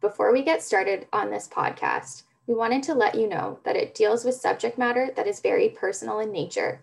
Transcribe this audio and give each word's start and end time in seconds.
Before 0.00 0.32
we 0.32 0.44
get 0.44 0.62
started 0.62 1.08
on 1.12 1.30
this 1.30 1.48
podcast, 1.48 2.22
we 2.46 2.54
wanted 2.54 2.84
to 2.84 2.94
let 2.94 3.16
you 3.16 3.28
know 3.28 3.58
that 3.64 3.74
it 3.74 3.96
deals 3.96 4.24
with 4.24 4.36
subject 4.36 4.78
matter 4.78 5.10
that 5.16 5.26
is 5.26 5.40
very 5.40 5.70
personal 5.70 6.20
in 6.20 6.30
nature. 6.30 6.80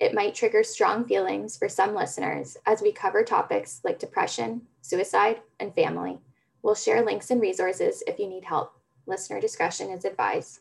It 0.00 0.12
might 0.12 0.34
trigger 0.34 0.64
strong 0.64 1.04
feelings 1.04 1.56
for 1.56 1.68
some 1.68 1.94
listeners 1.94 2.56
as 2.66 2.82
we 2.82 2.90
cover 2.90 3.22
topics 3.22 3.80
like 3.84 4.00
depression, 4.00 4.62
suicide, 4.82 5.42
and 5.60 5.74
family. 5.76 6.18
We'll 6.60 6.74
share 6.74 7.04
links 7.04 7.30
and 7.30 7.40
resources 7.40 8.02
if 8.04 8.18
you 8.18 8.26
need 8.26 8.44
help. 8.44 8.74
Listener 9.06 9.40
discretion 9.40 9.90
is 9.90 10.04
advised. 10.04 10.58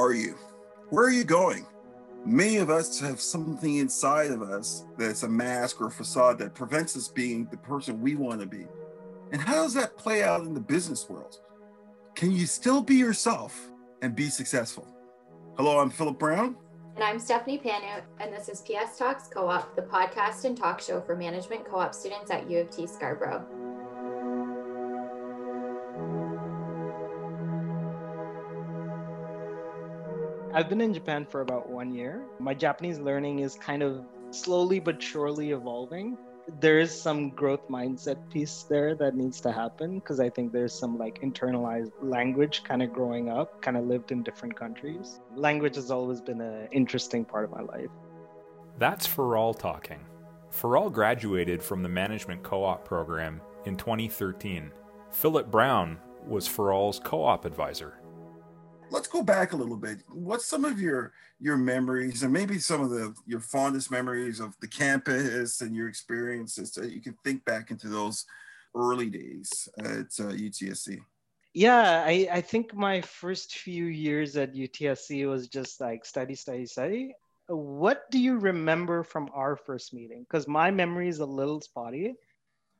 Are 0.00 0.14
you? 0.14 0.34
Where 0.88 1.04
are 1.06 1.12
you 1.12 1.24
going? 1.24 1.66
Many 2.24 2.56
of 2.56 2.70
us 2.70 2.98
have 3.00 3.20
something 3.20 3.76
inside 3.76 4.30
of 4.30 4.42
us 4.42 4.84
that's 4.98 5.22
a 5.22 5.28
mask 5.28 5.80
or 5.80 5.86
a 5.86 5.90
facade 5.90 6.38
that 6.38 6.54
prevents 6.54 6.96
us 6.96 7.08
being 7.08 7.46
the 7.50 7.56
person 7.56 8.00
we 8.00 8.14
want 8.14 8.40
to 8.40 8.46
be. 8.46 8.66
And 9.32 9.40
how 9.40 9.62
does 9.62 9.74
that 9.74 9.96
play 9.96 10.22
out 10.22 10.42
in 10.42 10.54
the 10.54 10.60
business 10.60 11.08
world? 11.08 11.40
Can 12.14 12.32
you 12.32 12.46
still 12.46 12.82
be 12.82 12.96
yourself 12.96 13.70
and 14.02 14.14
be 14.14 14.28
successful? 14.28 14.86
Hello, 15.56 15.78
I'm 15.78 15.90
Philip 15.90 16.18
Brown. 16.18 16.56
And 16.96 17.04
I'm 17.04 17.18
Stephanie 17.18 17.58
Panu, 17.58 18.02
and 18.18 18.32
this 18.32 18.48
is 18.48 18.62
PS 18.62 18.98
Talks 18.98 19.28
Co 19.28 19.48
op, 19.48 19.76
the 19.76 19.82
podcast 19.82 20.44
and 20.44 20.56
talk 20.56 20.80
show 20.80 21.00
for 21.00 21.16
management 21.16 21.64
co 21.64 21.78
op 21.78 21.94
students 21.94 22.30
at 22.30 22.50
U 22.50 22.58
of 22.58 22.70
T 22.70 22.86
Scarborough. 22.86 23.59
I've 30.52 30.68
been 30.68 30.80
in 30.80 30.92
Japan 30.92 31.26
for 31.26 31.42
about 31.42 31.70
one 31.70 31.94
year. 31.94 32.24
My 32.40 32.54
Japanese 32.54 32.98
learning 32.98 33.38
is 33.38 33.54
kind 33.54 33.84
of 33.84 34.04
slowly 34.32 34.80
but 34.80 35.00
surely 35.00 35.52
evolving. 35.52 36.18
There 36.58 36.80
is 36.80 36.90
some 36.90 37.30
growth 37.30 37.68
mindset 37.68 38.18
piece 38.32 38.64
there 38.64 38.96
that 38.96 39.14
needs 39.14 39.40
to 39.42 39.52
happen 39.52 40.00
because 40.00 40.18
I 40.18 40.28
think 40.28 40.52
there's 40.52 40.72
some 40.72 40.98
like 40.98 41.20
internalized 41.22 41.92
language 42.02 42.64
kind 42.64 42.82
of 42.82 42.92
growing 42.92 43.28
up, 43.28 43.62
kind 43.62 43.76
of 43.76 43.86
lived 43.86 44.10
in 44.10 44.24
different 44.24 44.58
countries. 44.58 45.20
Language 45.36 45.76
has 45.76 45.92
always 45.92 46.20
been 46.20 46.40
an 46.40 46.68
interesting 46.72 47.24
part 47.24 47.44
of 47.44 47.52
my 47.52 47.62
life. 47.62 47.90
That's 48.76 49.06
Faral 49.06 49.56
talking. 49.56 50.00
Faral 50.52 50.92
graduated 50.92 51.62
from 51.62 51.84
the 51.84 51.88
Management 51.88 52.42
Co 52.42 52.64
op 52.64 52.84
program 52.84 53.40
in 53.66 53.76
2013. 53.76 54.72
Philip 55.12 55.48
Brown 55.48 55.98
was 56.26 56.48
Faral's 56.48 56.98
co 56.98 57.22
op 57.22 57.44
advisor 57.44 57.99
let's 58.90 59.08
go 59.08 59.22
back 59.22 59.52
a 59.52 59.56
little 59.56 59.76
bit. 59.76 60.02
What's 60.08 60.46
some 60.46 60.64
of 60.64 60.80
your 60.80 61.12
your 61.38 61.56
memories 61.56 62.22
and 62.22 62.32
maybe 62.32 62.58
some 62.58 62.80
of 62.80 62.90
the 62.90 63.14
your 63.26 63.40
fondest 63.40 63.90
memories 63.90 64.40
of 64.40 64.54
the 64.60 64.68
campus 64.68 65.60
and 65.60 65.74
your 65.74 65.88
experiences 65.88 66.72
that 66.72 66.92
you 66.92 67.00
can 67.00 67.16
think 67.24 67.44
back 67.44 67.70
into 67.70 67.88
those 67.88 68.26
early 68.74 69.08
days 69.08 69.68
at 69.78 69.86
uh, 70.18 70.32
UTSC? 70.32 71.00
Yeah, 71.52 72.04
I, 72.06 72.28
I 72.30 72.40
think 72.40 72.74
my 72.74 73.00
first 73.00 73.56
few 73.56 73.86
years 73.86 74.36
at 74.36 74.54
UTSC 74.54 75.28
was 75.28 75.48
just 75.48 75.80
like 75.80 76.04
study, 76.04 76.36
study, 76.36 76.66
study. 76.66 77.14
What 77.48 78.08
do 78.12 78.20
you 78.20 78.38
remember 78.38 79.02
from 79.02 79.28
our 79.34 79.56
first 79.56 79.92
meeting? 79.92 80.24
Because 80.28 80.46
my 80.46 80.70
memory 80.70 81.08
is 81.08 81.18
a 81.18 81.26
little 81.26 81.60
spotty. 81.60 82.14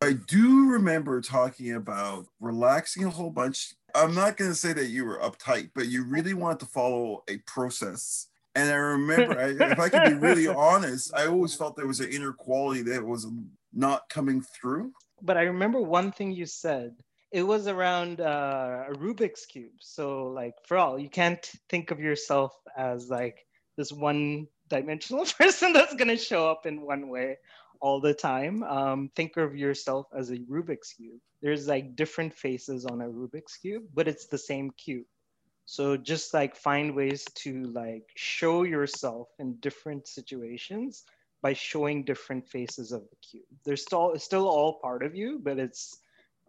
I 0.03 0.13
do 0.13 0.71
remember 0.71 1.21
talking 1.21 1.75
about 1.75 2.27
relaxing 2.39 3.05
a 3.05 3.11
whole 3.11 3.31
bunch, 3.31 3.75
I'm 3.95 4.15
not 4.15 4.37
going 4.37 4.51
to 4.51 4.57
say 4.57 4.73
that 4.73 4.87
you 4.87 5.05
were 5.05 5.19
uptight, 5.19 5.71
but 5.75 5.89
you 5.89 6.05
really 6.05 6.35
wanted 6.35 6.61
to 6.61 6.67
follow 6.67 7.25
a 7.29 7.39
process. 7.39 8.27
And 8.55 8.71
I 8.71 8.75
remember, 8.75 9.39
I, 9.39 9.71
if 9.73 9.79
I 9.79 9.89
can 9.89 10.11
be 10.11 10.27
really 10.27 10.49
honest, 10.49 11.15
I 11.15 11.27
always 11.27 11.55
felt 11.55 11.77
there 11.77 11.87
was 11.87 12.01
an 12.01 12.11
inner 12.11 12.33
quality 12.33 12.83
that 12.83 13.05
was 13.05 13.27
not 13.73 14.09
coming 14.09 14.43
through. 14.43 14.93
But 15.23 15.37
I 15.37 15.43
remember 15.43 15.81
one 15.81 16.13
thing 16.13 16.33
you 16.33 16.47
said. 16.47 16.95
It 17.33 17.43
was 17.43 17.69
around 17.69 18.21
uh, 18.21 18.85
a 18.89 18.93
Rubik's 18.95 19.47
cube. 19.47 19.75
So, 19.81 20.29
like, 20.29 20.55
for 20.65 20.77
all, 20.77 20.99
you 20.99 21.09
can't 21.09 21.45
think 21.69 21.93
of 21.93 22.01
yourself 22.01 22.53
as 22.77 23.09
like 23.09 23.47
this 23.77 23.93
one 23.93 24.49
dimensional 24.69 25.25
person 25.39 25.73
that's 25.73 25.95
going 25.95 26.09
to 26.09 26.17
show 26.17 26.51
up 26.51 26.67
in 26.67 26.81
one 26.81 27.09
way 27.09 27.37
all 27.81 28.01
the 28.01 28.15
time. 28.15 28.63
Um, 28.63 29.11
think 29.17 29.37
of 29.37 29.57
yourself 29.57 30.07
as 30.17 30.31
a 30.31 30.39
Rubik's 30.39 30.93
cube. 30.93 31.21
There's 31.43 31.67
like 31.67 31.97
different 31.97 32.35
faces 32.35 32.85
on 32.85 33.01
a 33.01 33.09
Rubik's 33.09 33.57
cube, 33.57 33.85
but 33.95 34.09
it's 34.09 34.27
the 34.27 34.39
same 34.39 34.71
cube. 34.73 35.07
So 35.67 35.97
just 35.97 36.35
like 36.35 36.57
find 36.57 36.95
ways 36.95 37.25
to 37.37 37.63
like 37.65 38.09
show 38.17 38.65
yourself 38.65 39.29
in 39.39 39.55
different 39.61 40.09
situations 40.09 41.05
by 41.43 41.55
showing 41.55 42.05
different 42.05 42.47
faces 42.49 42.93
of 42.93 43.03
the 43.03 43.17
cube. 43.17 43.45
They're 43.65 43.77
still 43.77 44.19
still 44.19 44.49
all 44.49 44.81
part 44.81 45.03
of 45.03 45.15
you, 45.15 45.41
but 45.43 45.59
it's 45.59 45.97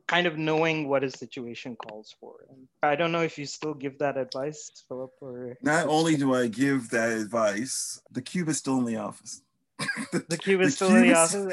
kind 0.07 0.27
of 0.27 0.37
knowing 0.37 0.89
what 0.89 1.03
a 1.03 1.09
situation 1.09 1.75
calls 1.75 2.13
for. 2.19 2.45
And 2.49 2.67
I 2.83 2.95
don't 2.95 3.11
know 3.11 3.21
if 3.21 3.37
you 3.37 3.45
still 3.45 3.73
give 3.73 3.99
that 3.99 4.17
advice, 4.17 4.83
Philip, 4.87 5.11
or 5.21 5.57
not 5.61 5.87
only 5.87 6.17
do 6.17 6.33
I 6.33 6.47
give 6.47 6.89
that 6.89 7.11
advice, 7.11 8.01
the 8.11 8.21
cube 8.21 8.49
is 8.49 8.57
still 8.57 8.77
in 8.79 8.85
the 8.85 8.97
office. 8.97 9.41
the 10.29 10.37
cube 10.37 10.61
is 10.61 10.75
still 10.75 10.95
in 10.95 11.07
the 11.07 11.13
office. 11.13 11.33
The 11.41 11.47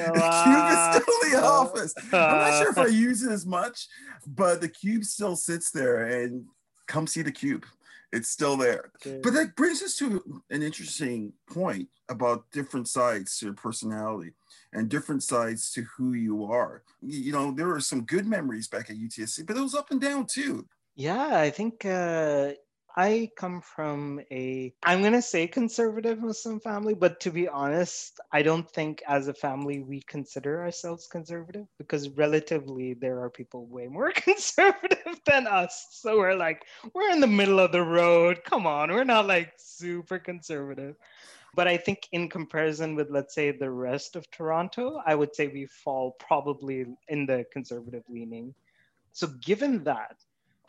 cube 0.44 0.68
is 0.70 1.02
still 1.02 1.14
in 1.24 1.32
the 1.32 1.46
office. 1.46 1.94
I'm 2.12 2.38
not 2.38 2.58
sure 2.58 2.70
if 2.70 2.78
I 2.78 2.86
use 3.08 3.22
it 3.22 3.32
as 3.32 3.46
much, 3.46 3.86
but 4.26 4.60
the 4.60 4.68
cube 4.68 5.04
still 5.04 5.36
sits 5.36 5.70
there 5.70 6.06
and 6.06 6.44
come 6.86 7.06
see 7.06 7.22
the 7.22 7.32
cube. 7.32 7.64
It's 8.10 8.30
still 8.30 8.56
there. 8.56 8.90
Okay. 9.06 9.20
But 9.22 9.34
that 9.34 9.54
brings 9.54 9.82
us 9.82 9.96
to 9.96 10.42
an 10.50 10.62
interesting 10.62 11.32
point 11.50 11.88
about 12.08 12.50
different 12.52 12.88
sides 12.88 13.38
to 13.38 13.46
your 13.46 13.54
personality 13.54 14.32
and 14.72 14.88
different 14.88 15.22
sides 15.22 15.70
to 15.72 15.82
who 15.96 16.14
you 16.14 16.44
are. 16.44 16.82
You 17.02 17.32
know, 17.32 17.50
there 17.52 17.66
were 17.66 17.80
some 17.80 18.02
good 18.02 18.26
memories 18.26 18.66
back 18.66 18.88
at 18.88 18.96
UTSC, 18.96 19.46
but 19.46 19.56
it 19.56 19.60
was 19.60 19.74
up 19.74 19.90
and 19.90 20.00
down 20.00 20.26
too. 20.26 20.66
Yeah, 20.96 21.36
I 21.36 21.50
think 21.50 21.84
uh, 21.84 22.52
I 22.96 23.30
come 23.36 23.60
from 23.60 24.20
a, 24.30 24.72
I'm 24.82 25.00
going 25.00 25.12
to 25.12 25.22
say 25.22 25.46
conservative 25.46 26.20
Muslim 26.20 26.58
family, 26.60 26.94
but 26.94 27.20
to 27.20 27.30
be 27.30 27.46
honest, 27.46 28.18
I 28.32 28.42
don't 28.42 28.68
think 28.70 29.02
as 29.06 29.28
a 29.28 29.34
family 29.34 29.80
we 29.80 30.00
consider 30.02 30.62
ourselves 30.62 31.06
conservative 31.06 31.66
because 31.78 32.08
relatively 32.10 32.94
there 32.94 33.20
are 33.20 33.30
people 33.30 33.66
way 33.66 33.86
more 33.86 34.10
conservative 34.14 35.20
than 35.26 35.46
us. 35.46 35.88
So 35.90 36.18
we're 36.18 36.34
like, 36.34 36.64
we're 36.94 37.10
in 37.10 37.20
the 37.20 37.26
middle 37.26 37.60
of 37.60 37.72
the 37.72 37.82
road. 37.82 38.40
Come 38.44 38.66
on, 38.66 38.90
we're 38.90 39.04
not 39.04 39.26
like 39.26 39.52
super 39.56 40.18
conservative. 40.18 40.96
But 41.54 41.68
I 41.68 41.76
think 41.76 42.08
in 42.12 42.28
comparison 42.28 42.94
with, 42.94 43.10
let's 43.10 43.34
say, 43.34 43.50
the 43.50 43.70
rest 43.70 44.16
of 44.16 44.30
Toronto, 44.30 45.00
I 45.06 45.14
would 45.14 45.34
say 45.34 45.48
we 45.48 45.66
fall 45.66 46.16
probably 46.18 46.86
in 47.08 47.26
the 47.26 47.44
conservative 47.52 48.04
leaning. 48.08 48.54
So 49.12 49.28
given 49.40 49.84
that, 49.84 50.16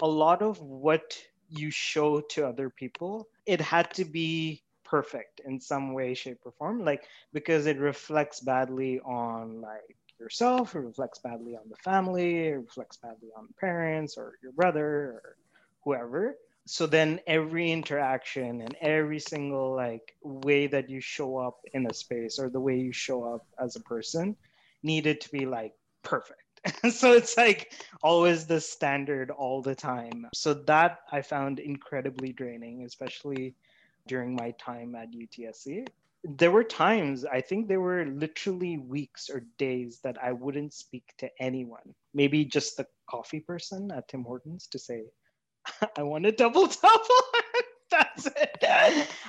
a 0.01 0.07
lot 0.07 0.41
of 0.41 0.59
what 0.61 1.17
you 1.49 1.71
show 1.71 2.21
to 2.21 2.47
other 2.47 2.69
people, 2.69 3.27
it 3.45 3.61
had 3.61 3.93
to 3.95 4.05
be 4.05 4.63
perfect 4.83 5.41
in 5.45 5.59
some 5.59 5.93
way, 5.93 6.13
shape, 6.13 6.39
or 6.45 6.51
form. 6.53 6.83
Like 6.83 7.03
because 7.33 7.65
it 7.65 7.77
reflects 7.79 8.39
badly 8.39 8.99
on 8.99 9.61
like 9.61 9.97
yourself, 10.19 10.75
it 10.75 10.79
reflects 10.79 11.19
badly 11.19 11.55
on 11.55 11.69
the 11.69 11.77
family, 11.77 12.47
it 12.47 12.55
reflects 12.55 12.97
badly 12.97 13.29
on 13.37 13.47
parents 13.59 14.17
or 14.17 14.33
your 14.41 14.51
brother 14.51 14.85
or 14.85 15.35
whoever. 15.83 16.35
So 16.67 16.85
then 16.85 17.19
every 17.25 17.71
interaction 17.71 18.61
and 18.61 18.75
every 18.81 19.19
single 19.19 19.75
like 19.75 20.15
way 20.21 20.67
that 20.67 20.89
you 20.89 21.01
show 21.01 21.37
up 21.37 21.57
in 21.73 21.87
a 21.87 21.93
space 21.93 22.37
or 22.37 22.49
the 22.49 22.59
way 22.59 22.77
you 22.77 22.93
show 22.93 23.23
up 23.23 23.45
as 23.59 23.75
a 23.75 23.81
person 23.81 24.35
needed 24.83 25.21
to 25.21 25.31
be 25.31 25.45
like 25.45 25.73
perfect 26.03 26.41
so 26.91 27.13
it's 27.13 27.37
like 27.37 27.73
always 28.03 28.45
the 28.45 28.59
standard 28.59 29.31
all 29.31 29.61
the 29.61 29.75
time. 29.75 30.27
So 30.33 30.53
that 30.53 30.99
I 31.11 31.21
found 31.21 31.59
incredibly 31.59 32.33
draining, 32.33 32.83
especially 32.83 33.55
during 34.07 34.35
my 34.35 34.51
time 34.51 34.95
at 34.95 35.11
UTSC. 35.11 35.87
There 36.23 36.51
were 36.51 36.65
times, 36.65 37.23
I 37.23 37.39
think 37.39 37.67
there 37.67 37.79
were 37.79 38.05
literally 38.05 38.77
weeks 38.77 39.29
or 39.29 39.45
days 39.57 39.99
that 40.03 40.17
I 40.21 40.33
wouldn't 40.33 40.73
speak 40.73 41.13
to 41.19 41.29
anyone. 41.39 41.95
Maybe 42.13 42.43
just 42.43 42.75
the 42.75 42.87
coffee 43.09 43.39
person 43.39 43.91
at 43.91 44.07
Tim 44.09 44.23
Hortons 44.23 44.67
to 44.67 44.79
say, 44.79 45.03
I 45.97 46.03
want 46.03 46.25
a 46.25 46.31
double 46.31 46.67
double. 46.67 47.21
That's 47.91 48.27
it. 48.27 48.63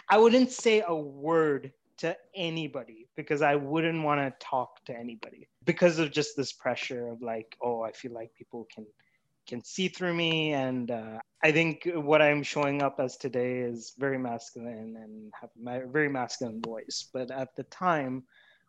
I 0.08 0.18
wouldn't 0.18 0.50
say 0.50 0.82
a 0.86 0.94
word 0.94 1.72
to 2.00 2.16
anybody 2.34 3.08
because 3.16 3.42
I 3.42 3.56
wouldn't 3.56 4.02
want 4.02 4.20
to 4.20 4.44
talk 4.44 4.84
to 4.86 4.96
anybody 4.96 5.48
because 5.64 5.98
of 5.98 6.10
just 6.10 6.36
this 6.36 6.52
pressure 6.52 7.08
of 7.08 7.22
like, 7.22 7.56
oh, 7.62 7.82
I 7.82 7.92
feel 7.92 8.12
like 8.12 8.34
people 8.34 8.66
can 8.74 8.86
can 9.46 9.64
see 9.64 9.88
through 9.88 10.14
me, 10.14 10.52
and 10.52 10.90
uh, 10.90 11.18
I 11.42 11.50
think 11.50 11.88
what 11.94 12.22
I'm 12.22 12.42
showing 12.42 12.82
up 12.82 13.00
as 13.00 13.16
today 13.16 13.58
is 13.58 13.94
very 13.98 14.18
masculine 14.18 14.96
and 15.02 15.32
have 15.40 15.50
my 15.60 15.80
very 15.80 16.08
masculine 16.08 16.60
voice. 16.62 17.08
But 17.12 17.30
at 17.30 17.56
the 17.56 17.64
time, 17.64 18.22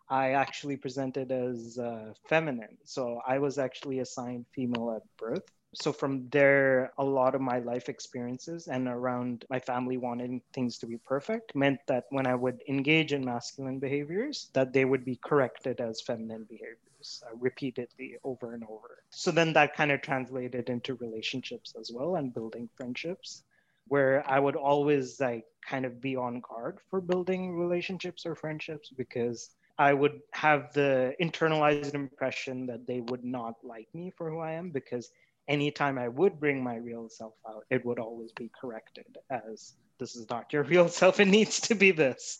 I 0.09 0.31
actually 0.31 0.77
presented 0.77 1.31
as 1.31 1.77
uh, 1.77 2.13
feminine, 2.27 2.77
so 2.83 3.21
I 3.27 3.37
was 3.37 3.57
actually 3.59 3.99
assigned 3.99 4.45
female 4.55 4.91
at 4.95 5.03
birth. 5.17 5.47
So 5.73 5.93
from 5.93 6.27
there, 6.29 6.91
a 6.97 7.03
lot 7.03 7.33
of 7.33 7.41
my 7.41 7.59
life 7.59 7.87
experiences 7.87 8.67
and 8.67 8.87
around 8.87 9.45
my 9.49 9.59
family 9.59 9.97
wanting 9.97 10.41
things 10.53 10.77
to 10.79 10.85
be 10.85 10.97
perfect 10.97 11.55
meant 11.55 11.79
that 11.87 12.05
when 12.09 12.27
I 12.27 12.35
would 12.35 12.61
engage 12.67 13.13
in 13.13 13.23
masculine 13.23 13.79
behaviors, 13.79 14.49
that 14.53 14.73
they 14.73 14.83
would 14.83 15.05
be 15.05 15.15
corrected 15.15 15.79
as 15.79 16.01
feminine 16.01 16.45
behaviors 16.49 17.23
uh, 17.25 17.35
repeatedly 17.39 18.17
over 18.23 18.53
and 18.53 18.63
over. 18.65 19.03
So 19.11 19.31
then 19.31 19.53
that 19.53 19.75
kind 19.75 19.91
of 19.91 20.01
translated 20.01 20.69
into 20.69 20.95
relationships 20.95 21.73
as 21.79 21.91
well 21.93 22.15
and 22.15 22.33
building 22.33 22.69
friendships 22.75 23.43
where 23.87 24.23
I 24.29 24.39
would 24.39 24.55
always 24.55 25.19
like 25.19 25.45
kind 25.67 25.85
of 25.85 26.01
be 26.01 26.15
on 26.15 26.41
guard 26.41 26.79
for 26.89 27.01
building 27.01 27.57
relationships 27.57 28.25
or 28.25 28.35
friendships 28.35 28.89
because 28.89 29.49
I 29.77 29.93
would 29.93 30.21
have 30.31 30.73
the 30.73 31.15
internalized 31.19 31.93
impression 31.93 32.67
that 32.67 32.85
they 32.85 33.01
would 33.01 33.23
not 33.23 33.55
like 33.63 33.87
me 33.93 34.11
for 34.15 34.29
who 34.29 34.39
I 34.39 34.51
am 34.53 34.69
because 34.69 35.11
anytime 35.47 35.97
I 35.97 36.07
would 36.07 36.39
bring 36.39 36.63
my 36.63 36.75
real 36.75 37.09
self 37.09 37.33
out, 37.47 37.65
it 37.69 37.85
would 37.85 37.99
always 37.99 38.31
be 38.33 38.49
corrected 38.59 39.17
as 39.29 39.73
this 39.99 40.15
is 40.15 40.29
not 40.29 40.51
your 40.51 40.63
real 40.73 40.89
self, 40.89 41.19
it 41.19 41.27
needs 41.27 41.59
to 41.61 41.75
be 41.75 41.91
this. 41.91 42.39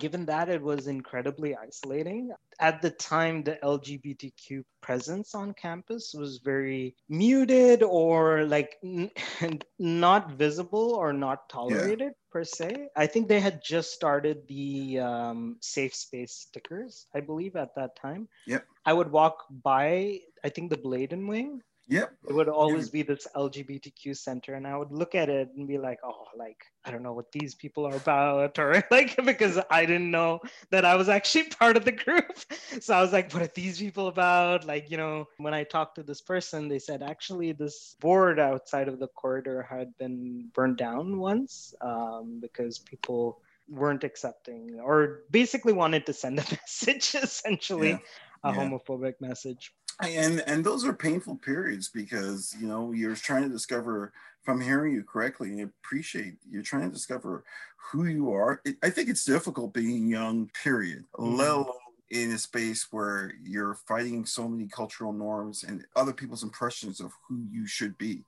Given 0.00 0.24
that 0.26 0.48
it 0.48 0.62
was 0.62 0.86
incredibly 0.86 1.54
isolating, 1.54 2.32
at 2.58 2.80
the 2.80 2.90
time, 2.90 3.42
the 3.42 3.58
LGBTQ 3.62 4.64
presence 4.80 5.34
on 5.34 5.52
campus 5.52 6.14
was 6.16 6.40
very 6.42 6.96
muted 7.10 7.82
or 7.82 8.44
like 8.44 8.76
n- 8.82 9.10
not 9.78 10.32
visible 10.32 10.94
or 10.94 11.12
not 11.12 11.46
tolerated 11.50 12.12
yeah. 12.12 12.30
per 12.30 12.42
se. 12.42 12.88
I 12.96 13.06
think 13.06 13.28
they 13.28 13.38
had 13.38 13.60
just 13.62 13.92
started 13.92 14.48
the 14.48 14.98
um, 15.00 15.56
safe 15.60 15.94
space 15.94 16.32
stickers, 16.32 17.06
I 17.14 17.20
believe, 17.20 17.54
at 17.56 17.74
that 17.74 17.94
time. 17.94 18.28
Yep. 18.46 18.64
I 18.86 18.94
would 18.94 19.12
walk 19.12 19.44
by, 19.62 20.20
I 20.42 20.48
think, 20.48 20.70
the 20.70 20.78
Bladen 20.78 21.26
wing 21.26 21.60
Yep. 21.88 22.12
It 22.28 22.32
would 22.32 22.48
always 22.48 22.90
be 22.90 23.02
this 23.02 23.26
LGBTQ 23.34 24.16
center. 24.16 24.54
And 24.54 24.66
I 24.66 24.76
would 24.76 24.92
look 24.92 25.14
at 25.14 25.28
it 25.28 25.50
and 25.56 25.66
be 25.66 25.78
like, 25.78 25.98
oh, 26.04 26.26
like, 26.36 26.64
I 26.84 26.90
don't 26.90 27.02
know 27.02 27.12
what 27.12 27.32
these 27.32 27.54
people 27.54 27.86
are 27.86 27.96
about, 27.96 28.58
or 28.58 28.84
like, 28.90 29.16
because 29.24 29.58
I 29.70 29.84
didn't 29.84 30.10
know 30.10 30.40
that 30.70 30.84
I 30.84 30.94
was 30.94 31.08
actually 31.08 31.44
part 31.60 31.76
of 31.76 31.84
the 31.84 31.92
group. 31.92 32.32
So 32.80 32.94
I 32.94 33.02
was 33.02 33.12
like, 33.12 33.32
what 33.32 33.42
are 33.42 33.50
these 33.54 33.78
people 33.78 34.08
about? 34.08 34.64
Like, 34.64 34.90
you 34.90 34.96
know, 34.96 35.28
when 35.36 35.52
I 35.52 35.62
talked 35.62 35.96
to 35.96 36.02
this 36.02 36.22
person, 36.22 36.68
they 36.68 36.78
said 36.78 37.02
actually 37.02 37.52
this 37.52 37.96
board 38.00 38.40
outside 38.40 38.88
of 38.88 38.98
the 38.98 39.08
corridor 39.08 39.62
had 39.62 39.96
been 39.98 40.48
burned 40.54 40.78
down 40.78 41.18
once 41.18 41.74
um, 41.82 42.38
because 42.40 42.78
people 42.78 43.40
weren't 43.68 44.04
accepting 44.04 44.80
or 44.80 45.20
basically 45.30 45.72
wanted 45.72 46.06
to 46.06 46.12
send 46.12 46.38
a 46.38 46.42
message 46.50 47.14
essentially 47.14 47.90
yeah. 47.90 47.98
a 48.44 48.52
yeah. 48.52 48.56
homophobic 48.56 49.14
message 49.20 49.72
and 50.00 50.42
and 50.46 50.64
those 50.64 50.84
are 50.84 50.92
painful 50.92 51.36
periods 51.36 51.88
because 51.88 52.54
you 52.60 52.66
know 52.66 52.92
you're 52.92 53.14
trying 53.14 53.42
to 53.42 53.48
discover 53.48 54.12
if 54.40 54.48
i'm 54.48 54.60
hearing 54.60 54.94
you 54.94 55.02
correctly 55.02 55.50
and 55.50 55.60
appreciate 55.84 56.34
you're 56.50 56.62
trying 56.62 56.88
to 56.88 56.94
discover 56.94 57.44
who 57.76 58.06
you 58.06 58.32
are 58.32 58.60
it, 58.64 58.76
i 58.82 58.90
think 58.90 59.08
it's 59.08 59.24
difficult 59.24 59.72
being 59.72 60.08
young 60.08 60.50
period 60.62 61.04
mm-hmm. 61.14 61.36
let 61.36 61.50
alone 61.50 61.66
in 62.10 62.32
a 62.32 62.38
space 62.38 62.88
where 62.90 63.32
you're 63.42 63.74
fighting 63.74 64.26
so 64.26 64.46
many 64.46 64.68
cultural 64.68 65.12
norms 65.12 65.64
and 65.64 65.84
other 65.96 66.12
people's 66.12 66.42
impressions 66.42 67.00
of 67.00 67.12
who 67.26 67.42
you 67.50 67.66
should 67.66 67.96
be 67.98 68.22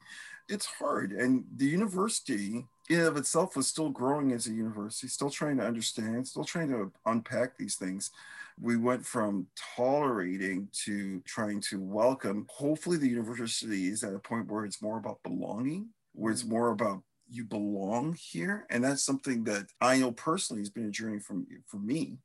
it's 0.48 0.66
hard 0.66 1.12
and 1.12 1.44
the 1.56 1.66
university 1.66 2.66
in 2.90 3.00
of 3.00 3.16
itself 3.16 3.56
was 3.56 3.66
still 3.66 3.88
growing 3.88 4.32
as 4.32 4.46
a 4.46 4.52
university 4.52 5.08
still 5.08 5.30
trying 5.30 5.56
to 5.56 5.64
understand 5.66 6.26
still 6.26 6.44
trying 6.44 6.68
to 6.68 6.90
unpack 7.06 7.56
these 7.56 7.76
things 7.76 8.10
we 8.60 8.76
went 8.76 9.04
from 9.04 9.46
tolerating 9.76 10.68
to 10.84 11.20
trying 11.26 11.60
to 11.60 11.80
welcome. 11.80 12.46
Hopefully, 12.48 12.96
the 12.96 13.08
university 13.08 13.88
is 13.88 14.04
at 14.04 14.14
a 14.14 14.18
point 14.18 14.50
where 14.50 14.64
it's 14.64 14.82
more 14.82 14.98
about 14.98 15.22
belonging, 15.22 15.88
where 16.12 16.32
it's 16.32 16.44
mm. 16.44 16.50
more 16.50 16.70
about 16.70 17.02
you 17.28 17.44
belong 17.44 18.16
here. 18.20 18.66
And 18.70 18.84
that's 18.84 19.04
something 19.04 19.44
that 19.44 19.66
I 19.80 19.98
know 19.98 20.12
personally 20.12 20.60
has 20.60 20.70
been 20.70 20.86
a 20.86 20.90
journey 20.90 21.18
from 21.18 21.46
for 21.66 21.78
me. 21.78 22.18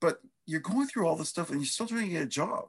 But 0.00 0.20
you're 0.46 0.60
going 0.60 0.86
through 0.86 1.06
all 1.06 1.16
this 1.16 1.28
stuff 1.28 1.50
and 1.50 1.60
you're 1.60 1.66
still 1.66 1.86
trying 1.86 2.06
to 2.06 2.12
get 2.12 2.22
a 2.22 2.26
job. 2.26 2.66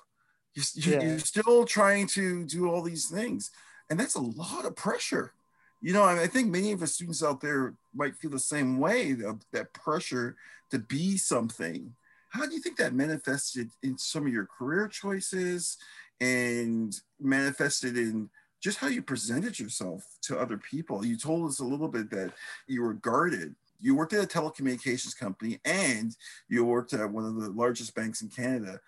You're, 0.53 0.65
yeah. 0.75 1.03
you're 1.03 1.19
still 1.19 1.65
trying 1.65 2.07
to 2.07 2.45
do 2.45 2.69
all 2.69 2.81
these 2.81 3.07
things. 3.07 3.51
And 3.89 3.99
that's 3.99 4.15
a 4.15 4.21
lot 4.21 4.65
of 4.65 4.75
pressure. 4.75 5.33
You 5.81 5.93
know, 5.93 6.03
I 6.03 6.27
think 6.27 6.49
many 6.49 6.71
of 6.71 6.79
the 6.79 6.87
students 6.87 7.23
out 7.23 7.41
there 7.41 7.75
might 7.93 8.15
feel 8.15 8.31
the 8.31 8.39
same 8.39 8.79
way, 8.79 9.15
that 9.51 9.73
pressure 9.73 10.35
to 10.71 10.79
be 10.79 11.17
something 11.17 11.93
how 12.35 12.45
do 12.45 12.53
you 12.53 12.59
think 12.59 12.75
that 12.77 12.93
manifested 12.93 13.71
in 13.81 13.97
some 13.97 14.27
of 14.27 14.33
your 14.33 14.45
career 14.45 14.89
choices 14.89 15.77
and 16.19 16.93
manifested 17.19 17.97
in 17.97 18.29
just 18.61 18.77
how 18.77 18.87
you 18.87 19.01
presented 19.01 19.57
yourself 19.57 20.03
to 20.23 20.37
other 20.37 20.57
people? 20.57 21.05
You 21.05 21.17
told 21.17 21.49
us 21.49 21.59
a 21.59 21.65
little 21.65 21.87
bit 21.87 22.09
that 22.09 22.33
you 22.67 22.81
were 22.81 22.93
guarded. 22.93 23.55
You 23.79 23.95
worked 23.95 24.11
at 24.11 24.23
a 24.23 24.27
telecommunications 24.27 25.17
company 25.17 25.59
and 25.63 26.15
you 26.49 26.65
worked 26.65 26.93
at 26.93 27.09
one 27.09 27.25
of 27.25 27.35
the 27.35 27.49
largest 27.51 27.95
banks 27.95 28.21
in 28.21 28.27
Canada. 28.27 28.81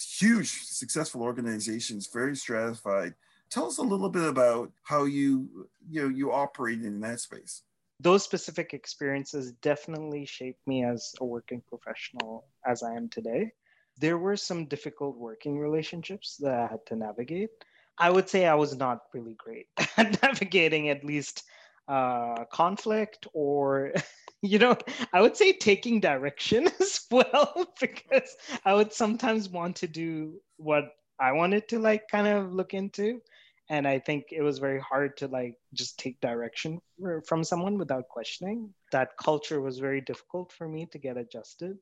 Huge, 0.00 0.50
successful 0.64 1.22
organizations, 1.22 2.08
very 2.12 2.34
stratified. 2.34 3.14
Tell 3.48 3.66
us 3.66 3.78
a 3.78 3.82
little 3.82 4.10
bit 4.10 4.24
about 4.24 4.72
how 4.82 5.04
you 5.04 5.68
you 5.88 6.02
know 6.02 6.08
you 6.08 6.32
operated 6.32 6.84
in 6.84 7.00
that 7.00 7.20
space 7.20 7.62
those 8.00 8.22
specific 8.22 8.74
experiences 8.74 9.52
definitely 9.60 10.24
shaped 10.24 10.64
me 10.66 10.84
as 10.84 11.14
a 11.20 11.24
working 11.24 11.62
professional 11.68 12.46
as 12.66 12.82
I 12.82 12.94
am 12.94 13.08
today. 13.08 13.52
There 13.98 14.18
were 14.18 14.36
some 14.36 14.66
difficult 14.66 15.16
working 15.16 15.58
relationships 15.58 16.36
that 16.40 16.54
I 16.54 16.66
had 16.68 16.86
to 16.86 16.96
navigate. 16.96 17.50
I 17.98 18.10
would 18.10 18.28
say 18.28 18.46
I 18.46 18.54
was 18.54 18.76
not 18.76 19.02
really 19.12 19.34
great 19.34 19.66
at 19.96 20.22
navigating 20.22 20.88
at 20.88 21.04
least 21.04 21.42
uh, 21.88 22.44
conflict 22.52 23.26
or, 23.32 23.92
you 24.42 24.60
know, 24.60 24.76
I 25.12 25.20
would 25.20 25.36
say 25.36 25.52
taking 25.52 26.00
direction 26.00 26.68
as 26.80 27.00
well, 27.10 27.66
because 27.80 28.36
I 28.64 28.74
would 28.74 28.92
sometimes 28.92 29.48
want 29.48 29.76
to 29.76 29.88
do 29.88 30.40
what 30.56 30.84
I 31.18 31.32
wanted 31.32 31.66
to 31.70 31.80
like 31.80 32.06
kind 32.08 32.28
of 32.28 32.52
look 32.52 32.74
into 32.74 33.20
and 33.68 33.86
i 33.86 33.98
think 33.98 34.26
it 34.30 34.42
was 34.42 34.58
very 34.58 34.80
hard 34.80 35.16
to 35.16 35.28
like 35.28 35.54
just 35.74 35.98
take 35.98 36.20
direction 36.20 36.80
from 37.26 37.44
someone 37.44 37.78
without 37.78 38.08
questioning. 38.08 38.72
That 38.92 39.16
culture 39.16 39.60
was 39.60 39.78
very 39.78 40.00
difficult 40.00 40.52
for 40.52 40.66
me 40.68 40.86
to 40.92 40.98
get 40.98 41.16
adjusted. 41.16 41.78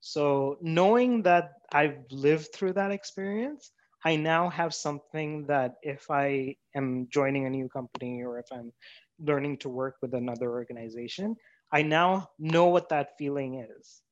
So 0.00 0.58
knowing 0.60 1.22
that 1.22 1.52
i've 1.72 1.98
lived 2.10 2.48
through 2.54 2.74
that 2.74 2.92
experience 2.92 3.72
i 4.04 4.14
now 4.14 4.48
have 4.48 4.72
something 4.72 5.46
that 5.46 5.74
if 5.82 6.10
i 6.10 6.54
am 6.74 7.08
joining 7.10 7.46
a 7.46 7.50
new 7.50 7.68
company 7.68 8.22
or 8.22 8.38
if 8.38 8.46
i'm 8.52 8.72
learning 9.18 9.56
to 9.58 9.68
work 9.68 9.96
with 10.02 10.14
another 10.14 10.50
organization 10.50 11.34
i 11.72 11.82
now 11.82 12.28
know 12.38 12.66
what 12.66 12.88
that 12.90 13.16
feeling 13.18 13.66
is 13.78 14.02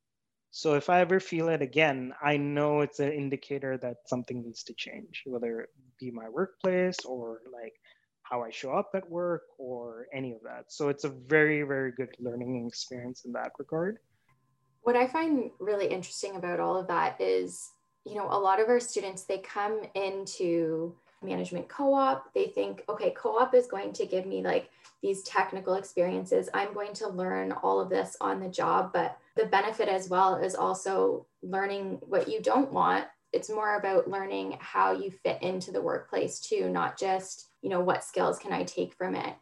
so 0.57 0.75
if 0.75 0.89
I 0.89 1.01
ever 1.01 1.19
feel 1.19 1.49
it 1.49 1.63
again, 1.63 2.15
I 2.23 2.37
know 2.37 2.83
it's 2.83 3.01
an 3.01 3.11
indicator 3.11 3.77
that 3.79 3.97
something 4.07 4.41
needs 4.41 4.63
to 4.63 4.73
change, 4.75 5.25
whether 5.27 5.63
it 5.63 5.71
be 5.99 6.13
my 6.13 6.29
workplace 6.29 7.01
or 7.05 7.41
like 7.53 7.73
how 8.23 8.45
I 8.45 8.51
show 8.51 8.71
up 8.71 8.91
at 8.95 9.11
work 9.11 9.43
or 9.59 10.07
any 10.15 10.31
of 10.31 10.39
that. 10.45 10.67
So 10.69 10.91
it's 10.91 11.03
a 11.03 11.09
very, 11.09 11.63
very 11.63 11.91
good 11.91 12.11
learning 12.21 12.69
experience 12.69 13.25
in 13.25 13.33
that 13.33 13.51
regard. 13.59 13.99
What 14.83 14.95
I 14.95 15.09
find 15.09 15.51
really 15.59 15.89
interesting 15.89 16.37
about 16.37 16.61
all 16.61 16.77
of 16.77 16.87
that 16.87 17.21
is, 17.21 17.73
you 18.07 18.15
know, 18.15 18.29
a 18.31 18.39
lot 18.39 18.61
of 18.61 18.69
our 18.69 18.79
students, 18.79 19.25
they 19.25 19.39
come 19.39 19.83
into 19.97 20.95
management 21.21 21.67
co-op 21.71 22.35
they 22.35 22.49
think 22.49 22.85
okay 22.87 23.11
co-op 23.17 23.55
is 23.55 23.67
going 23.67 23.95
to 23.95 24.05
give 24.05 24.27
me 24.27 24.43
like 24.43 24.69
these 25.01 25.23
technical 25.23 25.73
experiences 25.73 26.51
i'm 26.53 26.75
going 26.75 26.93
to 26.93 27.09
learn 27.09 27.51
all 27.51 27.81
of 27.81 27.89
this 27.89 28.15
on 28.21 28.41
the 28.41 28.49
job 28.49 28.91
but 28.93 29.17
the 29.37 29.47
benefit 29.47 29.89
as 29.89 30.09
well 30.09 30.37
is 30.37 30.55
also 30.55 31.27
learning 31.43 31.99
what 32.03 32.29
you 32.29 32.41
don't 32.41 32.73
want 32.73 33.05
it's 33.33 33.51
more 33.51 33.77
about 33.79 34.09
learning 34.09 34.57
how 34.61 34.93
you 34.93 35.11
fit 35.11 35.43
into 35.43 35.73
the 35.73 35.83
workplace 35.83 36.41
too 36.41 36.69
not 36.69 36.99
just 36.99 37.49
you 37.63 37.69
know 37.69 37.81
what 37.81 38.05
skills 38.05 38.39
can 38.39 38.53
i 38.53 38.63
take 38.63 38.95
from 38.95 39.15
it 39.15 39.35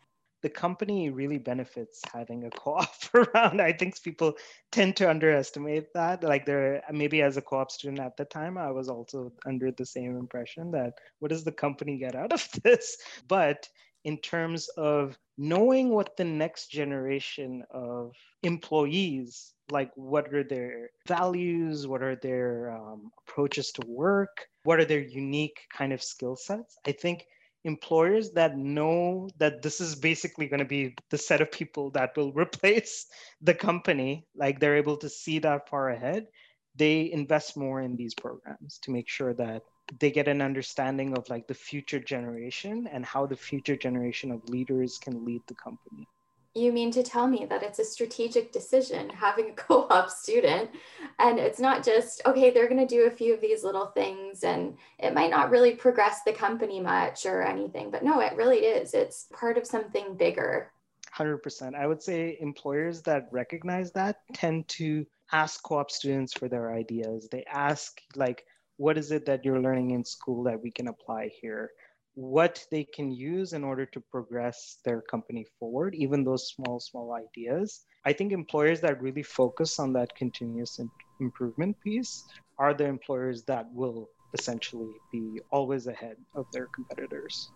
the 0.43 0.51
company 0.51 1.09
really 1.09 1.39
benefits 1.39 2.03
having 2.13 2.45
a 2.45 2.51
co-op 2.51 2.93
around. 3.15 3.63
I 3.63 3.73
think 3.73 4.03
people 4.03 4.35
tend 4.71 4.97
to 4.97 5.09
underestimate 5.09 5.93
that. 5.95 6.23
Like 6.25 6.45
there, 6.45 6.83
maybe 6.91 7.23
as 7.23 7.37
a 7.37 7.43
co-op 7.43 7.71
student 7.71 8.01
at 8.01 8.17
the 8.17 8.25
time, 8.25 8.59
I 8.59 8.71
was 8.73 8.89
also 8.89 9.33
under 9.47 9.71
the 9.71 9.87
same 9.87 10.17
impression 10.17 10.73
that 10.73 10.95
what 11.21 11.31
does 11.31 11.45
the 11.45 11.53
company 11.53 11.97
get 11.97 12.17
out 12.17 12.33
of 12.33 12.47
this? 12.65 12.97
But 13.29 13.69
in 14.05 14.19
terms 14.19 14.69
of 14.77 15.17
knowing 15.39 15.91
what 15.91 16.17
the 16.17 16.25
next 16.25 16.71
generation 16.71 17.63
of 17.71 18.13
employees 18.43 19.53
like 19.71 19.91
what 19.95 20.33
are 20.35 20.45
their 20.45 20.91
values 21.07 21.87
what 21.87 22.03
are 22.03 22.17
their 22.17 22.71
um, 22.71 23.11
approaches 23.27 23.71
to 23.73 23.87
work 23.87 24.47
what 24.65 24.79
are 24.79 24.85
their 24.85 25.01
unique 25.01 25.67
kind 25.77 25.93
of 25.93 26.03
skill 26.03 26.37
sets. 26.37 26.77
I 26.87 26.93
think 26.93 27.27
employers 27.65 28.31
that 28.33 28.57
know 28.57 29.29
that 29.39 29.63
this 29.63 29.81
is 29.81 29.95
basically 29.95 30.47
going 30.47 30.59
to 30.59 30.65
be 30.65 30.95
the 31.11 31.19
set 31.19 31.41
of 31.41 31.53
people 31.53 31.91
that 31.91 32.17
will 32.17 32.33
replace 32.37 33.07
the 33.41 33.55
company 33.55 34.27
like 34.35 34.59
they're 34.59 34.77
able 34.77 34.97
to 34.97 35.09
see 35.09 35.39
that 35.41 35.69
far 35.69 35.91
ahead 35.91 36.27
they 36.75 37.11
invest 37.13 37.57
more 37.57 37.81
in 37.81 37.97
these 37.97 38.15
programs 38.15 38.79
to 38.83 38.91
make 38.91 39.09
sure 39.09 39.35
that 39.35 39.63
they 39.99 40.11
get 40.11 40.29
an 40.29 40.41
understanding 40.41 41.17
of 41.17 41.29
like 41.29 41.47
the 41.47 41.55
future 41.55 42.01
generation 42.01 42.89
and 42.93 43.05
how 43.05 43.27
the 43.27 43.37
future 43.37 43.77
generation 43.77 44.31
of 44.31 44.49
leaders 44.49 44.99
can 44.99 45.25
lead 45.25 45.43
the 45.47 45.55
company. 45.55 46.09
You 46.55 46.71
mean 46.71 46.91
to 46.91 47.03
tell 47.03 47.27
me 47.27 47.47
that 47.49 47.63
it's 47.63 47.79
a 47.79 47.85
strategic 47.85 48.53
decision 48.53 49.09
having 49.09 49.51
a 49.51 49.53
co-op 49.57 50.11
student? 50.11 50.71
And 51.19 51.39
it's 51.39 51.61
not 51.61 51.85
just 51.85 52.23
okay 52.27 52.51
they're 52.51 52.69
going 52.69 52.87
to 52.87 52.95
do 52.95 53.07
a 53.07 53.11
few 53.11 53.35
of 53.35 53.41
these 53.41 53.65
little 53.65 53.87
things 53.87 54.45
and 54.45 54.77
it 54.99 55.15
might 55.15 55.31
not 55.31 55.51
really 55.51 55.75
progress 55.75 56.21
the 56.25 56.33
company 56.33 56.81
much 56.81 57.27
or 57.27 57.43
anything 57.43 57.91
but 57.91 58.05
no 58.05 58.21
it 58.21 58.37
really 58.37 58.59
is. 58.59 58.95
It's 58.95 59.27
part 59.33 59.59
of 59.59 59.67
something 59.67 60.17
bigger. 60.17 60.71
100% 61.17 61.75
i 61.75 61.87
would 61.87 62.03
say 62.03 62.39
employers 62.41 63.03
that 63.03 63.29
recognize 63.31 63.93
that 63.93 64.21
tend 64.33 64.67
to 64.67 65.05
ask 65.33 65.63
co-op 65.63 65.91
students 65.91 66.33
for 66.33 66.49
their 66.49 66.73
ideas. 66.73 67.29
They 67.31 67.45
ask 67.45 68.01
like 68.15 68.45
what 68.83 68.99
is 68.99 69.13
it 69.13 69.25
that 69.27 69.45
you're 69.45 69.61
learning 69.61 69.93
in 69.93 70.05
school 70.05 70.43
that 70.43 70.61
we 70.61 70.71
can 70.79 70.89
apply 70.89 71.31
here 71.41 71.71
what 72.15 72.67
they 72.71 72.85
can 72.85 73.11
use 73.11 73.53
in 73.53 73.63
order 73.65 73.87
to 73.87 74.01
progress 74.01 74.79
their 74.85 75.01
company 75.01 75.47
forward, 75.59 75.95
even 75.95 76.25
those 76.25 76.49
small, 76.49 76.79
small 76.81 77.15
ideas. 77.15 77.87
I 78.05 78.13
think 78.13 78.33
employers 78.33 78.81
that 78.81 79.01
really 79.01 79.23
focus 79.23 79.79
on 79.79 79.93
that 79.95 80.15
continuous 80.17 80.81
improvement 81.21 81.77
piece 81.81 82.25
are 82.59 82.75
the 82.75 82.85
employers 82.85 83.45
that 83.45 83.67
will 83.73 84.11
essentially 84.35 84.93
be 85.11 85.41
always 85.51 85.87
ahead 85.87 86.17
of 86.35 86.47
their 86.53 86.67
competitors. 86.75 87.51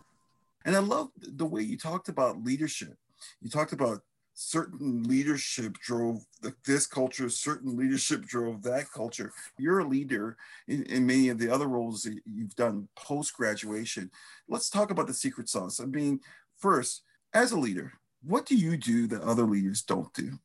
And 0.64 0.75
I 0.75 0.78
love 0.80 1.11
the 1.16 1.45
way 1.45 1.62
you 1.62 1.76
talked 1.76 2.09
about 2.09 2.42
leadership. 2.45 2.97
You 3.42 3.50
talked 3.50 3.73
about 3.73 4.02
certain 4.37 5.02
leadership 5.05 5.78
drove 5.78 6.25
the, 6.43 6.55
this 6.66 6.87
culture, 6.87 7.28
certain 7.31 7.75
leadership 7.75 8.23
drove 8.26 8.62
that 8.62 8.90
culture. 8.93 9.33
You're 9.59 9.78
a 9.78 9.88
leader 9.88 10.37
in, 10.69 10.85
in 10.85 11.07
many 11.07 11.31
of 11.31 11.38
the 11.38 11.52
other 11.52 11.66
roles 11.66 12.02
that 12.02 12.21
you've 12.26 12.55
done 12.55 12.87
post 12.97 13.35
graduation. 13.35 14.11
Let's 14.47 14.69
talk 14.69 14.90
about 14.90 15.07
the 15.07 15.14
secret 15.14 15.49
sauce. 15.49 15.81
I 15.81 15.87
mean, 15.87 16.21
first, 16.59 17.02
as 17.33 17.52
a 17.52 17.59
leader, 17.59 17.95
what 18.23 18.45
do 18.45 18.57
you 18.57 18.76
do 18.76 19.07
that 19.07 19.23
other 19.23 19.45
leaders 19.45 19.81
don't 19.83 20.12
do? 20.12 20.38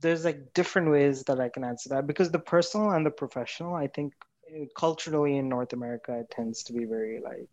There's 0.00 0.24
like 0.24 0.54
different 0.54 0.90
ways 0.90 1.22
that 1.24 1.38
I 1.38 1.50
can 1.50 1.64
answer 1.64 1.90
that 1.90 2.06
because 2.06 2.30
the 2.30 2.38
personal 2.38 2.90
and 2.92 3.04
the 3.04 3.10
professional, 3.10 3.74
I 3.74 3.88
think 3.88 4.14
eh, 4.50 4.64
culturally 4.74 5.36
in 5.36 5.50
North 5.50 5.74
America, 5.74 6.18
it 6.18 6.30
tends 6.30 6.62
to 6.64 6.72
be 6.72 6.86
very 6.86 7.20
like 7.20 7.48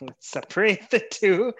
let's 0.00 0.28
separate 0.30 0.90
the 0.90 1.02
two 1.10 1.52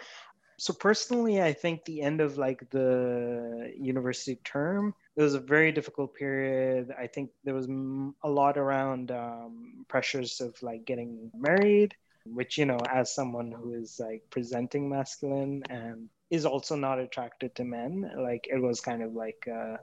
so 0.58 0.72
personally 0.72 1.40
i 1.40 1.52
think 1.52 1.84
the 1.84 2.02
end 2.02 2.20
of 2.20 2.36
like 2.36 2.68
the 2.70 3.72
university 3.78 4.36
term 4.44 4.94
it 5.18 5.22
was 5.22 5.34
a 5.34 5.40
very 5.40 5.72
difficult 5.72 6.14
period. 6.14 6.94
I 6.96 7.08
think 7.08 7.30
there 7.42 7.54
was 7.54 7.66
a 8.22 8.28
lot 8.30 8.56
around 8.56 9.10
um, 9.10 9.84
pressures 9.88 10.40
of 10.40 10.54
like 10.62 10.84
getting 10.84 11.32
married 11.36 11.96
which 12.24 12.58
you 12.58 12.66
know 12.66 12.78
as 12.90 13.14
someone 13.14 13.50
who 13.50 13.74
is 13.74 13.98
like 13.98 14.22
presenting 14.30 14.88
masculine 14.88 15.62
and 15.70 16.08
is 16.30 16.44
also 16.44 16.76
not 16.76 16.98
attracted 17.00 17.54
to 17.54 17.64
men 17.64 18.10
like 18.18 18.46
it 18.50 18.60
was 18.60 18.80
kind 18.80 19.02
of 19.02 19.14
like 19.14 19.46
a 19.48 19.78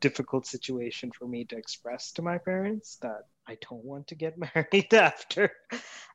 difficult 0.00 0.46
situation 0.46 1.10
for 1.10 1.26
me 1.26 1.44
to 1.44 1.56
express 1.56 2.12
to 2.12 2.22
my 2.22 2.38
parents 2.38 2.96
that 3.02 3.22
I 3.46 3.58
don't 3.68 3.84
want 3.84 4.08
to 4.08 4.14
get 4.14 4.36
married 4.54 4.92
after 4.94 5.50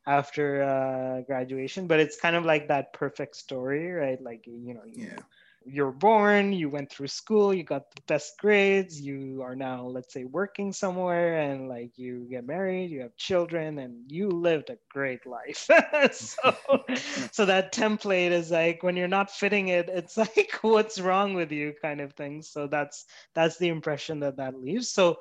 after 0.06 0.62
uh, 0.62 1.22
graduation, 1.22 1.86
but 1.86 2.00
it's 2.00 2.18
kind 2.18 2.36
of 2.36 2.44
like 2.44 2.68
that 2.68 2.92
perfect 2.92 3.36
story, 3.36 3.90
right? 3.92 4.20
Like 4.20 4.46
you 4.46 4.74
know, 4.74 4.84
you, 4.86 5.06
yeah. 5.06 5.18
you're 5.64 5.92
born, 5.92 6.52
you 6.52 6.68
went 6.70 6.90
through 6.90 7.08
school, 7.08 7.52
you 7.52 7.62
got 7.62 7.94
the 7.94 8.02
best 8.08 8.38
grades, 8.38 9.00
you 9.00 9.42
are 9.42 9.54
now, 9.54 9.84
let's 9.84 10.12
say, 10.12 10.24
working 10.24 10.72
somewhere, 10.72 11.38
and 11.38 11.68
like 11.68 11.98
you 11.98 12.26
get 12.30 12.46
married, 12.46 12.90
you 12.90 13.00
have 13.02 13.14
children, 13.16 13.78
and 13.78 14.10
you 14.10 14.28
lived 14.30 14.70
a 14.70 14.78
great 14.90 15.26
life. 15.26 15.68
so, 16.12 16.54
so 17.30 17.44
that 17.44 17.72
template 17.72 18.30
is 18.30 18.50
like 18.50 18.82
when 18.82 18.96
you're 18.96 19.08
not 19.08 19.30
fitting 19.30 19.68
it, 19.68 19.88
it's 19.88 20.16
like 20.16 20.58
what's 20.62 20.98
wrong 21.00 21.34
with 21.34 21.52
you, 21.52 21.74
kind 21.80 22.00
of 22.00 22.14
thing. 22.14 22.42
So 22.42 22.66
that's 22.66 23.04
that's 23.34 23.58
the 23.58 23.68
impression 23.68 24.20
that 24.20 24.36
that 24.38 24.58
leaves. 24.60 24.88
So 24.88 25.18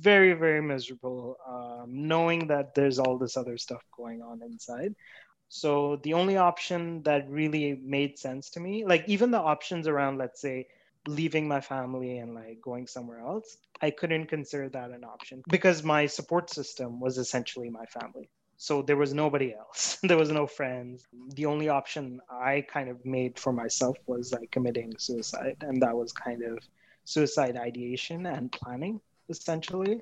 very 0.00 0.32
very 0.32 0.62
miserable 0.62 1.36
um, 1.46 1.86
knowing 1.88 2.46
that 2.48 2.74
there's 2.74 2.98
all 2.98 3.18
this 3.18 3.36
other 3.36 3.56
stuff 3.58 3.82
going 3.96 4.22
on 4.22 4.42
inside. 4.42 4.94
So 5.48 5.96
the 6.02 6.14
only 6.14 6.36
option 6.36 7.02
that 7.04 7.28
really 7.30 7.80
made 7.82 8.18
sense 8.18 8.50
to 8.50 8.60
me 8.60 8.84
like 8.84 9.04
even 9.08 9.30
the 9.30 9.40
options 9.40 9.88
around 9.88 10.18
let's 10.18 10.40
say 10.40 10.66
leaving 11.06 11.48
my 11.48 11.60
family 11.60 12.18
and 12.18 12.34
like 12.34 12.60
going 12.60 12.86
somewhere 12.86 13.20
else 13.20 13.56
i 13.80 13.90
couldn't 13.90 14.26
consider 14.26 14.68
that 14.68 14.90
an 14.90 15.04
option 15.04 15.42
because 15.48 15.82
my 15.82 16.04
support 16.06 16.50
system 16.50 17.00
was 17.00 17.18
essentially 17.18 17.70
my 17.70 17.86
family. 17.86 18.28
So 18.60 18.82
there 18.82 18.96
was 18.96 19.14
nobody 19.14 19.54
else. 19.54 19.98
There 20.02 20.16
was 20.16 20.32
no 20.32 20.46
friends. 20.46 21.06
The 21.34 21.46
only 21.46 21.68
option 21.68 22.20
i 22.30 22.64
kind 22.72 22.88
of 22.90 23.04
made 23.06 23.38
for 23.38 23.52
myself 23.52 23.96
was 24.06 24.32
like 24.32 24.50
committing 24.50 24.92
suicide 24.98 25.56
and 25.60 25.80
that 25.82 25.96
was 25.96 26.12
kind 26.12 26.42
of 26.42 26.58
suicide 27.04 27.56
ideation 27.56 28.26
and 28.26 28.52
planning 28.52 29.00
essentially. 29.28 30.00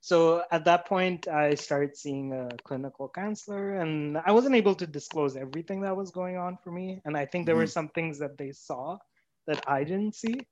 So 0.00 0.42
at 0.50 0.64
that 0.64 0.86
point, 0.86 1.28
I 1.28 1.54
started 1.54 1.96
seeing 1.96 2.32
a 2.32 2.48
clinical 2.62 3.08
counselor, 3.08 3.80
and 3.80 4.18
I 4.18 4.32
wasn't 4.32 4.54
able 4.54 4.74
to 4.76 4.86
disclose 4.86 5.36
everything 5.36 5.80
that 5.82 5.96
was 5.96 6.10
going 6.10 6.36
on 6.36 6.58
for 6.62 6.70
me. 6.70 7.00
And 7.04 7.16
I 7.16 7.26
think 7.26 7.46
there 7.46 7.54
mm-hmm. 7.54 7.62
were 7.62 7.66
some 7.66 7.88
things 7.88 8.18
that 8.20 8.38
they 8.38 8.52
saw 8.52 8.98
that 9.46 9.64
I 9.66 9.84
didn't 9.84 10.14
see. 10.14 10.46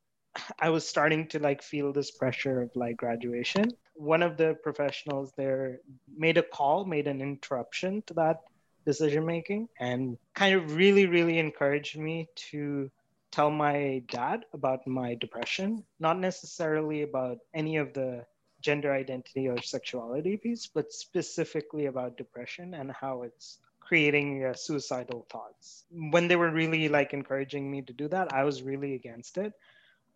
I 0.58 0.70
was 0.70 0.86
starting 0.86 1.26
to 1.28 1.38
like 1.38 1.62
feel 1.62 1.92
this 1.92 2.10
pressure 2.10 2.62
of 2.62 2.70
like 2.74 2.96
graduation. 2.96 3.72
One 3.94 4.22
of 4.22 4.36
the 4.36 4.56
professionals 4.62 5.32
there 5.36 5.80
made 6.16 6.38
a 6.38 6.42
call, 6.42 6.84
made 6.84 7.08
an 7.08 7.20
interruption 7.20 8.02
to 8.06 8.14
that 8.14 8.38
decision 8.86 9.26
making, 9.26 9.68
and 9.78 10.16
kind 10.34 10.54
of 10.54 10.74
really, 10.76 11.06
really 11.06 11.38
encouraged 11.38 11.98
me 11.98 12.28
to 12.50 12.90
tell 13.30 13.50
my 13.50 14.02
dad 14.08 14.44
about 14.52 14.86
my 14.86 15.14
depression, 15.14 15.84
not 15.98 16.18
necessarily 16.18 17.02
about 17.02 17.38
any 17.54 17.76
of 17.76 17.92
the 17.92 18.24
gender 18.60 18.92
identity 18.92 19.48
or 19.48 19.60
sexuality 19.62 20.36
piece, 20.36 20.66
but 20.66 20.92
specifically 20.92 21.86
about 21.86 22.16
depression 22.16 22.74
and 22.74 22.92
how 22.92 23.22
it's 23.22 23.58
creating 23.80 24.44
uh, 24.44 24.54
suicidal 24.54 25.26
thoughts. 25.30 25.84
When 25.90 26.28
they 26.28 26.36
were 26.36 26.50
really 26.50 26.88
like 26.88 27.12
encouraging 27.12 27.70
me 27.70 27.82
to 27.82 27.92
do 27.92 28.08
that, 28.08 28.32
I 28.32 28.44
was 28.44 28.62
really 28.62 28.94
against 28.94 29.38
it. 29.38 29.52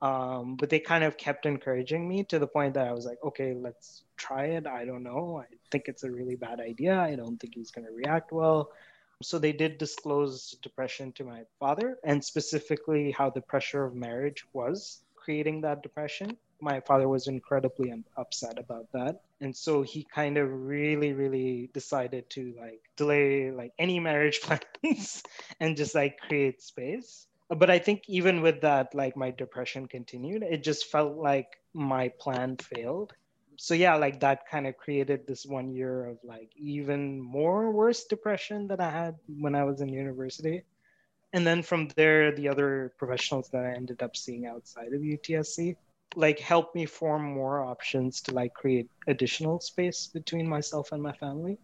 Um, 0.02 0.56
but 0.56 0.68
they 0.68 0.80
kind 0.80 1.02
of 1.02 1.16
kept 1.16 1.46
encouraging 1.46 2.06
me 2.06 2.24
to 2.24 2.38
the 2.38 2.46
point 2.46 2.74
that 2.74 2.86
I 2.86 2.92
was 2.92 3.06
like, 3.06 3.18
okay, 3.24 3.54
let's 3.54 4.02
try 4.16 4.46
it. 4.46 4.66
I 4.66 4.84
don't 4.84 5.02
know. 5.02 5.42
I 5.42 5.46
think 5.70 5.84
it's 5.88 6.04
a 6.04 6.10
really 6.10 6.36
bad 6.36 6.60
idea. 6.60 6.98
I 7.00 7.14
don't 7.14 7.38
think 7.38 7.54
he's 7.54 7.70
going 7.70 7.86
to 7.86 7.92
react 7.92 8.30
well. 8.30 8.70
So 9.24 9.38
they 9.38 9.52
did 9.52 9.78
disclose 9.78 10.50
depression 10.62 11.12
to 11.14 11.24
my 11.24 11.42
father 11.58 11.98
and 12.04 12.24
specifically 12.24 13.10
how 13.10 13.30
the 13.30 13.40
pressure 13.40 13.84
of 13.84 13.94
marriage 13.94 14.44
was 14.52 15.02
creating 15.16 15.62
that 15.62 15.82
depression. 15.82 16.36
My 16.60 16.80
father 16.80 17.08
was 17.08 17.26
incredibly 17.26 17.92
upset 18.16 18.58
about 18.58 18.86
that. 18.92 19.16
And 19.40 19.56
so 19.56 19.82
he 19.82 20.06
kind 20.14 20.36
of 20.38 20.48
really, 20.50 21.12
really 21.12 21.70
decided 21.72 22.28
to 22.30 22.54
like 22.58 22.80
delay 22.96 23.50
like 23.50 23.72
any 23.78 23.98
marriage 24.00 24.40
plans 24.82 25.22
and 25.60 25.76
just 25.76 25.94
like 25.94 26.18
create 26.18 26.62
space. 26.62 27.26
But 27.48 27.70
I 27.70 27.78
think 27.78 28.02
even 28.08 28.42
with 28.42 28.62
that, 28.62 28.94
like 28.94 29.16
my 29.16 29.30
depression 29.30 29.86
continued. 29.88 30.42
It 30.42 30.62
just 30.62 30.86
felt 30.86 31.16
like 31.16 31.48
my 31.74 32.10
plan 32.20 32.56
failed 32.56 33.12
so 33.56 33.74
yeah 33.74 33.94
like 33.96 34.20
that 34.20 34.48
kind 34.50 34.66
of 34.66 34.76
created 34.76 35.26
this 35.26 35.44
one 35.46 35.70
year 35.70 36.06
of 36.06 36.18
like 36.24 36.50
even 36.56 37.20
more 37.20 37.70
worse 37.70 38.04
depression 38.04 38.66
that 38.66 38.80
i 38.80 38.90
had 38.90 39.14
when 39.38 39.54
i 39.54 39.64
was 39.64 39.80
in 39.80 39.88
university. 39.88 40.62
And 41.32 41.44
then 41.44 41.62
from 41.62 41.88
there 41.96 42.30
the 42.32 42.48
other 42.48 42.94
professionals 42.98 43.48
that 43.50 43.64
i 43.64 43.72
ended 43.72 44.02
up 44.02 44.16
seeing 44.16 44.46
outside 44.46 44.92
of 44.92 45.00
utsc 45.00 45.76
like 46.16 46.38
helped 46.38 46.76
me 46.76 46.86
form 46.86 47.24
more 47.24 47.60
options 47.60 48.20
to 48.22 48.34
like 48.34 48.54
create 48.54 48.88
additional 49.08 49.58
space 49.60 50.08
between 50.14 50.48
myself 50.48 50.92
and 50.92 51.02
my 51.02 51.12
family. 51.12 51.58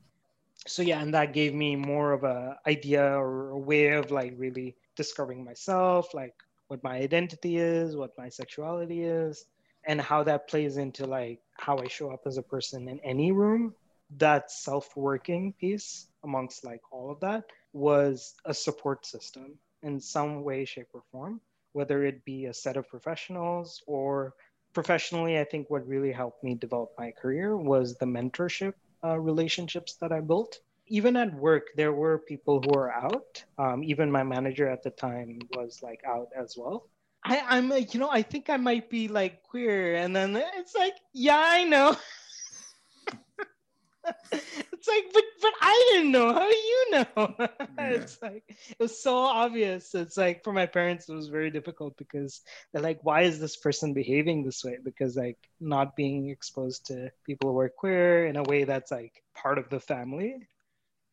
So 0.66 0.82
yeah 0.82 1.00
and 1.00 1.14
that 1.14 1.32
gave 1.32 1.54
me 1.54 1.76
more 1.76 2.12
of 2.12 2.24
a 2.24 2.58
idea 2.66 3.04
or 3.04 3.50
a 3.50 3.58
way 3.58 3.88
of 3.92 4.10
like 4.10 4.34
really 4.36 4.76
discovering 4.96 5.44
myself 5.44 6.12
like 6.14 6.34
what 6.68 6.82
my 6.82 6.96
identity 6.96 7.56
is 7.56 7.96
what 7.96 8.10
my 8.18 8.28
sexuality 8.28 9.02
is 9.02 9.46
and 9.84 10.00
how 10.00 10.22
that 10.24 10.48
plays 10.48 10.76
into 10.76 11.06
like 11.06 11.40
how 11.58 11.78
I 11.78 11.88
show 11.88 12.10
up 12.10 12.22
as 12.26 12.38
a 12.38 12.42
person 12.42 12.88
in 12.88 13.00
any 13.00 13.32
room, 13.32 13.74
that 14.18 14.50
self-working 14.50 15.54
piece 15.60 16.08
amongst 16.24 16.64
like 16.64 16.80
all 16.90 17.10
of 17.10 17.20
that 17.20 17.44
was 17.72 18.34
a 18.44 18.54
support 18.54 19.06
system 19.06 19.58
in 19.82 20.00
some 20.00 20.42
way, 20.42 20.64
shape, 20.64 20.88
or 20.92 21.02
form, 21.12 21.40
whether 21.72 22.04
it 22.04 22.24
be 22.24 22.46
a 22.46 22.54
set 22.54 22.76
of 22.76 22.88
professionals 22.88 23.82
or 23.86 24.34
professionally, 24.72 25.38
I 25.38 25.44
think 25.44 25.70
what 25.70 25.86
really 25.86 26.12
helped 26.12 26.44
me 26.44 26.54
develop 26.54 26.90
my 26.98 27.10
career 27.10 27.56
was 27.56 27.96
the 27.96 28.06
mentorship 28.06 28.74
uh, 29.04 29.18
relationships 29.18 29.94
that 30.00 30.12
I 30.12 30.20
built. 30.20 30.58
Even 30.86 31.16
at 31.16 31.32
work, 31.34 31.68
there 31.76 31.92
were 31.92 32.18
people 32.18 32.60
who 32.60 32.70
were 32.74 32.92
out. 32.92 33.44
Um, 33.58 33.84
even 33.84 34.10
my 34.10 34.24
manager 34.24 34.68
at 34.68 34.82
the 34.82 34.90
time 34.90 35.38
was 35.56 35.80
like 35.82 36.00
out 36.04 36.28
as 36.36 36.56
well. 36.58 36.88
I, 37.24 37.42
I'm 37.48 37.68
like, 37.68 37.94
you 37.94 38.00
know, 38.00 38.10
I 38.10 38.22
think 38.22 38.48
I 38.50 38.56
might 38.56 38.88
be 38.88 39.08
like 39.08 39.42
queer. 39.42 39.96
And 39.96 40.14
then 40.14 40.36
it's 40.56 40.74
like, 40.74 40.94
yeah, 41.12 41.42
I 41.42 41.64
know. 41.64 41.96
it's 44.32 44.88
like, 44.88 45.04
but 45.12 45.24
but 45.42 45.52
I 45.60 45.90
didn't 45.92 46.12
know. 46.12 46.32
How 46.32 46.48
do 46.48 46.56
you 46.56 46.90
know? 46.90 47.06
Yeah. 47.78 47.90
it's 47.92 48.18
like 48.20 48.44
it 48.48 48.76
was 48.78 49.02
so 49.02 49.16
obvious. 49.16 49.94
It's 49.94 50.16
like 50.16 50.44
for 50.44 50.52
my 50.52 50.66
parents, 50.66 51.08
it 51.08 51.14
was 51.14 51.28
very 51.28 51.50
difficult 51.50 51.96
because 51.96 52.42
they're 52.72 52.82
like, 52.82 53.00
why 53.02 53.22
is 53.22 53.38
this 53.40 53.56
person 53.56 53.94
behaving 53.94 54.44
this 54.44 54.62
way? 54.64 54.76
Because 54.82 55.16
like 55.16 55.38
not 55.60 55.96
being 55.96 56.28
exposed 56.28 56.86
to 56.86 57.10
people 57.24 57.52
who 57.52 57.58
are 57.58 57.68
queer 57.70 58.26
in 58.26 58.36
a 58.36 58.42
way 58.42 58.64
that's 58.64 58.90
like 58.90 59.22
part 59.34 59.58
of 59.58 59.68
the 59.70 59.80
family. 59.80 60.36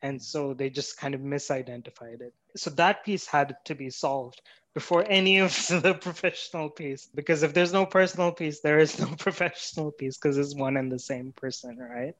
And 0.02 0.22
so 0.22 0.54
they 0.54 0.70
just 0.70 0.96
kind 0.96 1.14
of 1.14 1.20
misidentified 1.20 2.20
it. 2.20 2.34
So 2.56 2.70
that 2.70 3.04
piece 3.04 3.26
had 3.26 3.56
to 3.64 3.74
be 3.74 3.90
solved 3.90 4.40
before 4.74 5.04
any 5.08 5.38
of 5.38 5.50
the 5.68 5.94
professional 6.00 6.70
piece. 6.70 7.06
Because 7.06 7.42
if 7.42 7.52
there's 7.54 7.72
no 7.72 7.86
personal 7.86 8.32
piece, 8.32 8.60
there 8.60 8.78
is 8.78 8.98
no 8.98 9.06
professional 9.18 9.90
piece 9.90 10.16
because 10.16 10.38
it's 10.38 10.54
one 10.54 10.76
and 10.76 10.90
the 10.90 10.98
same 10.98 11.32
person, 11.32 11.76
right? 11.78 12.14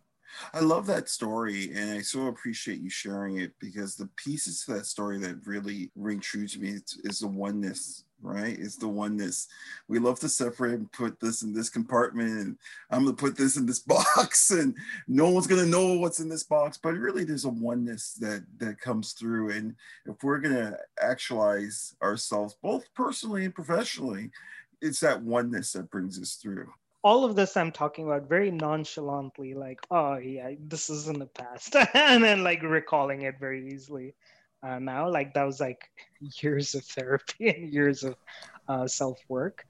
I 0.52 0.61
love 0.61 0.87
that 0.87 1.08
story, 1.08 1.73
and 1.75 1.90
I 1.90 2.02
so 2.02 2.26
appreciate 2.26 2.80
you 2.80 2.90
sharing 2.90 3.38
it 3.38 3.52
because 3.61 3.97
the 3.97 4.11
pieces 4.16 4.64
to 4.64 4.75
that 4.75 4.87
story 4.87 5.18
that 5.20 5.47
really 5.47 5.90
ring 5.97 6.20
true 6.20 6.47
to 6.47 6.61
me 6.61 6.70
is, 6.70 7.00
is 7.04 7.20
the 7.20 7.28
oneness 7.28 8.04
right? 8.22 8.56
It's 8.58 8.76
the 8.76 8.88
oneness. 8.88 9.48
We 9.88 9.98
love 9.98 10.20
to 10.20 10.28
separate 10.28 10.75
and 10.75 10.92
put 10.92 11.20
this 11.20 11.42
in 11.42 11.52
this 11.52 11.68
compartment, 11.68 12.30
and 12.30 12.58
I'm 12.90 13.04
gonna 13.04 13.16
put 13.16 13.37
this 13.37 13.56
in 13.56 13.66
this 13.66 13.78
box, 13.87 14.50
and 14.50 14.75
no 15.06 15.30
one's 15.30 15.46
gonna 15.46 15.66
know 15.66 15.94
what's 15.94 16.20
in 16.20 16.28
this 16.28 16.44
box. 16.44 16.78
But 16.82 16.94
really, 16.94 17.25
there's 17.25 17.44
a 17.44 17.50
oneness 17.50 18.14
that 18.14 18.44
that 18.58 18.80
comes 18.80 19.12
through, 19.12 19.50
and 19.50 19.75
if 20.06 20.22
we're 20.22 20.38
gonna 20.40 20.76
actualize 21.00 21.94
ourselves, 22.02 22.56
both 22.62 22.92
personally 22.94 23.44
and 23.44 23.54
professionally, 23.54 24.30
it's 24.80 25.00
that 25.00 25.22
oneness 25.22 25.72
that 25.72 25.90
brings 25.90 26.20
us 26.20 26.34
through 26.34 26.68
all 27.04 27.25
of 27.25 27.37
this 27.37 27.56
I'm 27.56 27.70
talking 27.70 28.06
about 28.06 28.28
very 28.28 28.50
nonchalantly, 28.50 29.54
like, 29.54 29.80
oh 29.90 30.16
yeah, 30.16 30.50
this 30.58 30.90
is 30.90 31.08
in 31.08 31.18
the 31.18 31.26
past, 31.26 31.76
and 31.94 32.22
then 32.25 32.42
like 32.42 32.62
recalling 32.62 33.22
it 33.22 33.38
very 33.38 33.72
easily 33.72 34.14
uh, 34.62 34.78
now. 34.78 35.08
Like 35.10 35.34
that 35.34 35.44
was 35.44 35.60
like 35.60 35.80
years 36.42 36.74
of 36.74 36.84
therapy 36.84 37.48
and 37.48 37.72
years 37.72 38.04
of 38.04 38.16
uh, 38.68 38.86
self 38.86 39.18
work. 39.28 39.64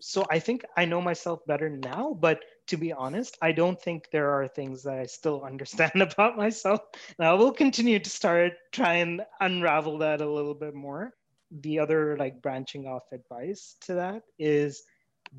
So 0.00 0.26
I 0.30 0.38
think 0.40 0.64
I 0.76 0.84
know 0.84 1.00
myself 1.00 1.40
better 1.46 1.70
now, 1.70 2.16
but 2.20 2.40
to 2.68 2.76
be 2.76 2.92
honest, 2.92 3.36
I 3.40 3.52
don't 3.52 3.80
think 3.80 4.10
there 4.10 4.30
are 4.30 4.46
things 4.48 4.82
that 4.82 4.98
I 4.98 5.06
still 5.06 5.42
understand 5.44 5.92
about 6.02 6.36
myself. 6.36 6.80
Now 7.18 7.32
I 7.32 7.38
will 7.38 7.52
continue 7.52 7.98
to 7.98 8.10
start 8.10 8.52
try 8.72 8.94
and 8.94 9.22
unravel 9.40 9.98
that 9.98 10.20
a 10.20 10.30
little 10.30 10.54
bit 10.54 10.74
more. 10.74 11.14
The 11.50 11.78
other 11.80 12.16
like 12.18 12.42
branching 12.42 12.86
off 12.86 13.04
advice 13.12 13.76
to 13.82 13.94
that 13.94 14.22
is 14.38 14.82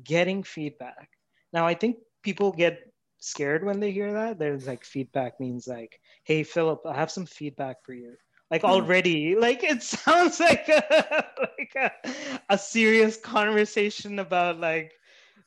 getting 0.04 0.42
feedback 0.42 1.08
now, 1.52 1.66
I 1.66 1.74
think 1.74 1.96
people 2.22 2.52
get 2.52 2.78
scared 3.18 3.64
when 3.64 3.80
they 3.80 3.90
hear 3.90 4.12
that. 4.12 4.38
There's 4.38 4.66
like 4.66 4.84
feedback 4.84 5.40
means 5.40 5.66
like, 5.66 6.00
hey, 6.24 6.42
Philip, 6.42 6.80
I 6.86 6.94
have 6.94 7.10
some 7.10 7.26
feedback 7.26 7.84
for 7.84 7.94
you. 7.94 8.16
Like 8.50 8.62
hmm. 8.62 8.68
already, 8.68 9.36
like 9.36 9.62
it 9.62 9.82
sounds 9.96 10.40
like 10.40 10.68
a, 10.68 11.24
like 11.58 11.74
a, 11.76 12.10
a 12.48 12.58
serious 12.58 13.16
conversation 13.16 14.18
about 14.18 14.58
like 14.58 14.92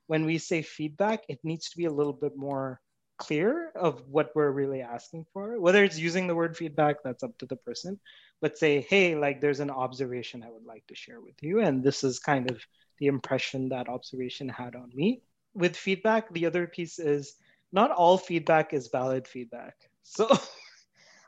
when 0.07 0.25
we 0.25 0.37
say 0.37 0.61
feedback, 0.61 1.23
it 1.29 1.39
needs 1.43 1.69
to 1.69 1.77
be 1.77 1.85
a 1.85 1.91
little 1.91 2.13
bit 2.13 2.35
more 2.35 2.81
clear 3.17 3.71
of 3.75 4.01
what 4.07 4.31
we're 4.35 4.51
really 4.51 4.81
asking 4.81 5.25
for. 5.31 5.59
Whether 5.59 5.83
it's 5.83 5.99
using 5.99 6.27
the 6.27 6.35
word 6.35 6.57
feedback, 6.57 6.97
that's 7.03 7.23
up 7.23 7.37
to 7.37 7.45
the 7.45 7.55
person. 7.55 7.99
But 8.41 8.57
say, 8.57 8.81
hey, 8.81 9.15
like 9.15 9.39
there's 9.39 9.59
an 9.59 9.69
observation 9.69 10.43
I 10.43 10.49
would 10.49 10.65
like 10.65 10.85
to 10.87 10.95
share 10.95 11.21
with 11.21 11.35
you. 11.41 11.59
And 11.61 11.83
this 11.83 12.03
is 12.03 12.19
kind 12.19 12.49
of 12.49 12.59
the 12.97 13.07
impression 13.07 13.69
that 13.69 13.89
observation 13.89 14.49
had 14.49 14.75
on 14.75 14.89
me 14.93 15.21
with 15.53 15.75
feedback, 15.75 16.31
the 16.33 16.45
other 16.45 16.67
piece 16.67 16.99
is 16.99 17.35
not 17.71 17.91
all 17.91 18.17
feedback 18.17 18.73
is 18.73 18.87
valid 18.87 19.27
feedback. 19.27 19.75
So, 20.03 20.27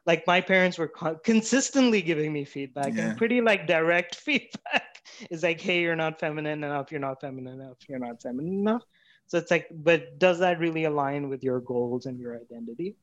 like 0.06 0.28
my 0.28 0.42
parents 0.42 0.78
were 0.78 0.88
co- 0.88 1.20
consistently 1.24 2.02
giving 2.02 2.34
me 2.34 2.46
feedback 2.46 2.98
yeah. 2.98 3.10
and 3.10 3.18
pretty 3.18 3.42
like 3.42 3.68
direct 3.68 4.16
feedback 4.28 5.02
is 5.30 5.44
like, 5.44 5.62
hey, 5.62 5.82
you're 5.82 5.96
not 5.96 6.20
feminine 6.20 6.64
enough. 6.64 6.92
You're 6.92 7.02
not 7.02 7.22
feminine 7.22 7.62
enough. 7.62 7.78
You're 7.88 8.00
not 8.00 8.22
feminine 8.22 8.60
enough. 8.60 8.84
So 9.28 9.38
it's 9.38 9.52
like, 9.52 9.68
but 9.72 10.20
does 10.20 10.40
that 10.40 10.60
really 10.60 10.84
align 10.84 11.30
with 11.30 11.44
your 11.44 11.62
goals 11.62 12.06
and 12.06 12.20
your 12.20 12.36
identity? 12.36 12.96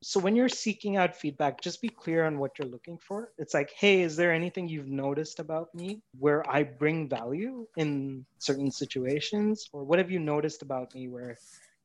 So 0.00 0.20
when 0.20 0.36
you're 0.36 0.48
seeking 0.48 0.96
out 0.96 1.16
feedback, 1.16 1.60
just 1.60 1.82
be 1.82 1.88
clear 1.88 2.24
on 2.24 2.38
what 2.38 2.52
you're 2.58 2.68
looking 2.68 2.98
for. 2.98 3.32
It's 3.36 3.54
like, 3.54 3.70
hey, 3.76 4.02
is 4.02 4.16
there 4.16 4.32
anything 4.32 4.68
you've 4.68 4.86
noticed 4.86 5.40
about 5.40 5.74
me 5.74 6.02
where 6.18 6.48
I 6.48 6.62
bring 6.62 7.08
value 7.08 7.66
in 7.76 8.24
certain 8.38 8.70
situations? 8.70 9.68
Or 9.72 9.84
what 9.84 9.98
have 9.98 10.10
you 10.10 10.20
noticed 10.20 10.62
about 10.62 10.94
me 10.94 11.08
where 11.08 11.36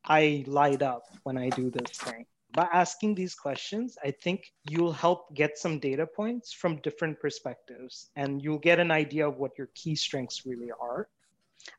I 0.06 0.44
light 0.48 0.84
up 0.84 1.04
when 1.24 1.38
I 1.38 1.50
do 1.50 1.72
this 1.72 1.98
thing? 1.98 2.26
By 2.54 2.68
asking 2.72 3.16
these 3.16 3.34
questions, 3.34 3.98
I 4.04 4.12
think 4.12 4.54
you'll 4.70 4.92
help 4.92 5.34
get 5.34 5.58
some 5.58 5.80
data 5.80 6.06
points 6.06 6.54
from 6.54 6.82
different 6.82 7.20
perspectives 7.20 8.12
and 8.16 8.44
you'll 8.44 8.60
get 8.60 8.80
an 8.80 8.92
idea 8.92 9.28
of 9.28 9.38
what 9.38 9.58
your 9.58 9.70
key 9.74 9.96
strengths 9.96 10.46
really 10.46 10.70
are. 10.80 11.08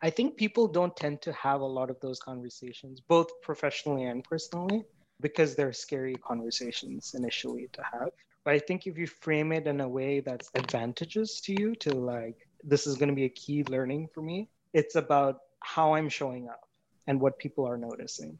I 0.02 0.10
think 0.10 0.36
people 0.36 0.66
don't 0.66 0.96
tend 0.96 1.22
to 1.22 1.32
have 1.32 1.60
a 1.60 1.66
lot 1.66 1.90
of 1.90 2.00
those 2.00 2.18
conversations, 2.18 3.00
both 3.00 3.28
professionally 3.40 4.04
and 4.06 4.24
personally 4.24 4.84
because 5.20 5.54
they're 5.54 5.72
scary 5.72 6.16
conversations 6.16 7.14
initially 7.14 7.68
to 7.72 7.82
have. 7.92 8.08
But 8.44 8.54
I 8.54 8.58
think 8.58 8.88
if 8.88 8.98
you 8.98 9.06
frame 9.06 9.52
it 9.52 9.68
in 9.68 9.80
a 9.80 9.88
way 9.88 10.20
that's 10.20 10.50
advantageous 10.56 11.40
to 11.42 11.52
you, 11.52 11.76
to 11.76 11.92
like, 11.92 12.48
this 12.64 12.88
is 12.88 12.96
going 12.96 13.10
to 13.10 13.14
be 13.14 13.26
a 13.26 13.28
key 13.28 13.62
learning 13.64 14.08
for 14.12 14.22
me, 14.22 14.48
it's 14.72 14.96
about 14.96 15.38
how 15.60 15.94
I'm 15.94 16.08
showing 16.08 16.48
up 16.48 16.68
and 17.06 17.20
what 17.20 17.38
people 17.38 17.64
are 17.64 17.78
noticing. 17.78 18.38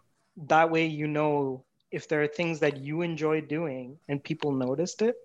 That 0.49 0.73
way, 0.73 0.87
you 0.87 1.07
know 1.07 1.65
if 1.95 2.09
there 2.09 2.23
are 2.23 2.29
things 2.29 2.61
that 2.61 2.79
you 2.79 3.03
enjoy 3.03 3.41
doing 3.41 3.99
and 4.09 4.23
people 4.23 4.53
noticed 4.53 5.03
it, 5.03 5.17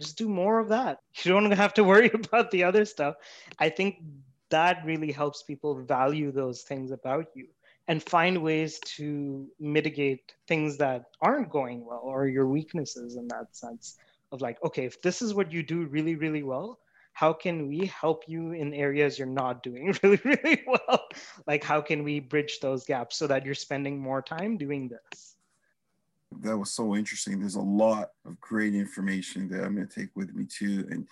just 0.00 0.16
do 0.16 0.28
more 0.28 0.58
of 0.58 0.68
that. 0.68 0.98
You 1.24 1.32
don't 1.32 1.50
have 1.50 1.74
to 1.74 1.84
worry 1.84 2.10
about 2.14 2.50
the 2.50 2.64
other 2.64 2.84
stuff. 2.84 3.14
I 3.58 3.68
think 3.68 4.02
that 4.50 4.84
really 4.84 5.12
helps 5.12 5.42
people 5.42 5.82
value 5.82 6.32
those 6.32 6.62
things 6.62 6.90
about 6.90 7.26
you 7.34 7.48
and 7.88 8.02
find 8.02 8.42
ways 8.42 8.78
to 8.80 9.48
mitigate 9.58 10.34
things 10.46 10.76
that 10.76 11.04
aren't 11.20 11.50
going 11.50 11.84
well 11.84 12.02
or 12.04 12.28
your 12.28 12.46
weaknesses 12.46 13.16
in 13.16 13.26
that 13.28 13.56
sense 13.56 13.96
of 14.30 14.40
like 14.40 14.62
okay 14.62 14.84
if 14.84 15.00
this 15.02 15.22
is 15.22 15.34
what 15.34 15.50
you 15.52 15.62
do 15.62 15.86
really 15.86 16.14
really 16.14 16.42
well 16.42 16.78
how 17.14 17.32
can 17.32 17.66
we 17.66 17.86
help 17.86 18.24
you 18.28 18.52
in 18.52 18.74
areas 18.74 19.18
you're 19.18 19.26
not 19.26 19.62
doing 19.62 19.94
really 20.02 20.20
really 20.24 20.62
well 20.66 21.08
like 21.46 21.64
how 21.64 21.80
can 21.80 22.04
we 22.04 22.20
bridge 22.20 22.60
those 22.60 22.84
gaps 22.84 23.16
so 23.16 23.26
that 23.26 23.44
you're 23.44 23.54
spending 23.54 23.98
more 23.98 24.22
time 24.22 24.56
doing 24.56 24.88
this 24.88 25.37
that 26.40 26.56
was 26.56 26.70
so 26.70 26.94
interesting 26.94 27.40
there's 27.40 27.54
a 27.54 27.60
lot 27.60 28.10
of 28.26 28.40
great 28.40 28.74
information 28.74 29.48
that 29.48 29.64
i'm 29.64 29.74
going 29.74 29.86
to 29.86 30.00
take 30.00 30.10
with 30.14 30.34
me 30.34 30.44
too 30.44 30.86
and 30.90 31.06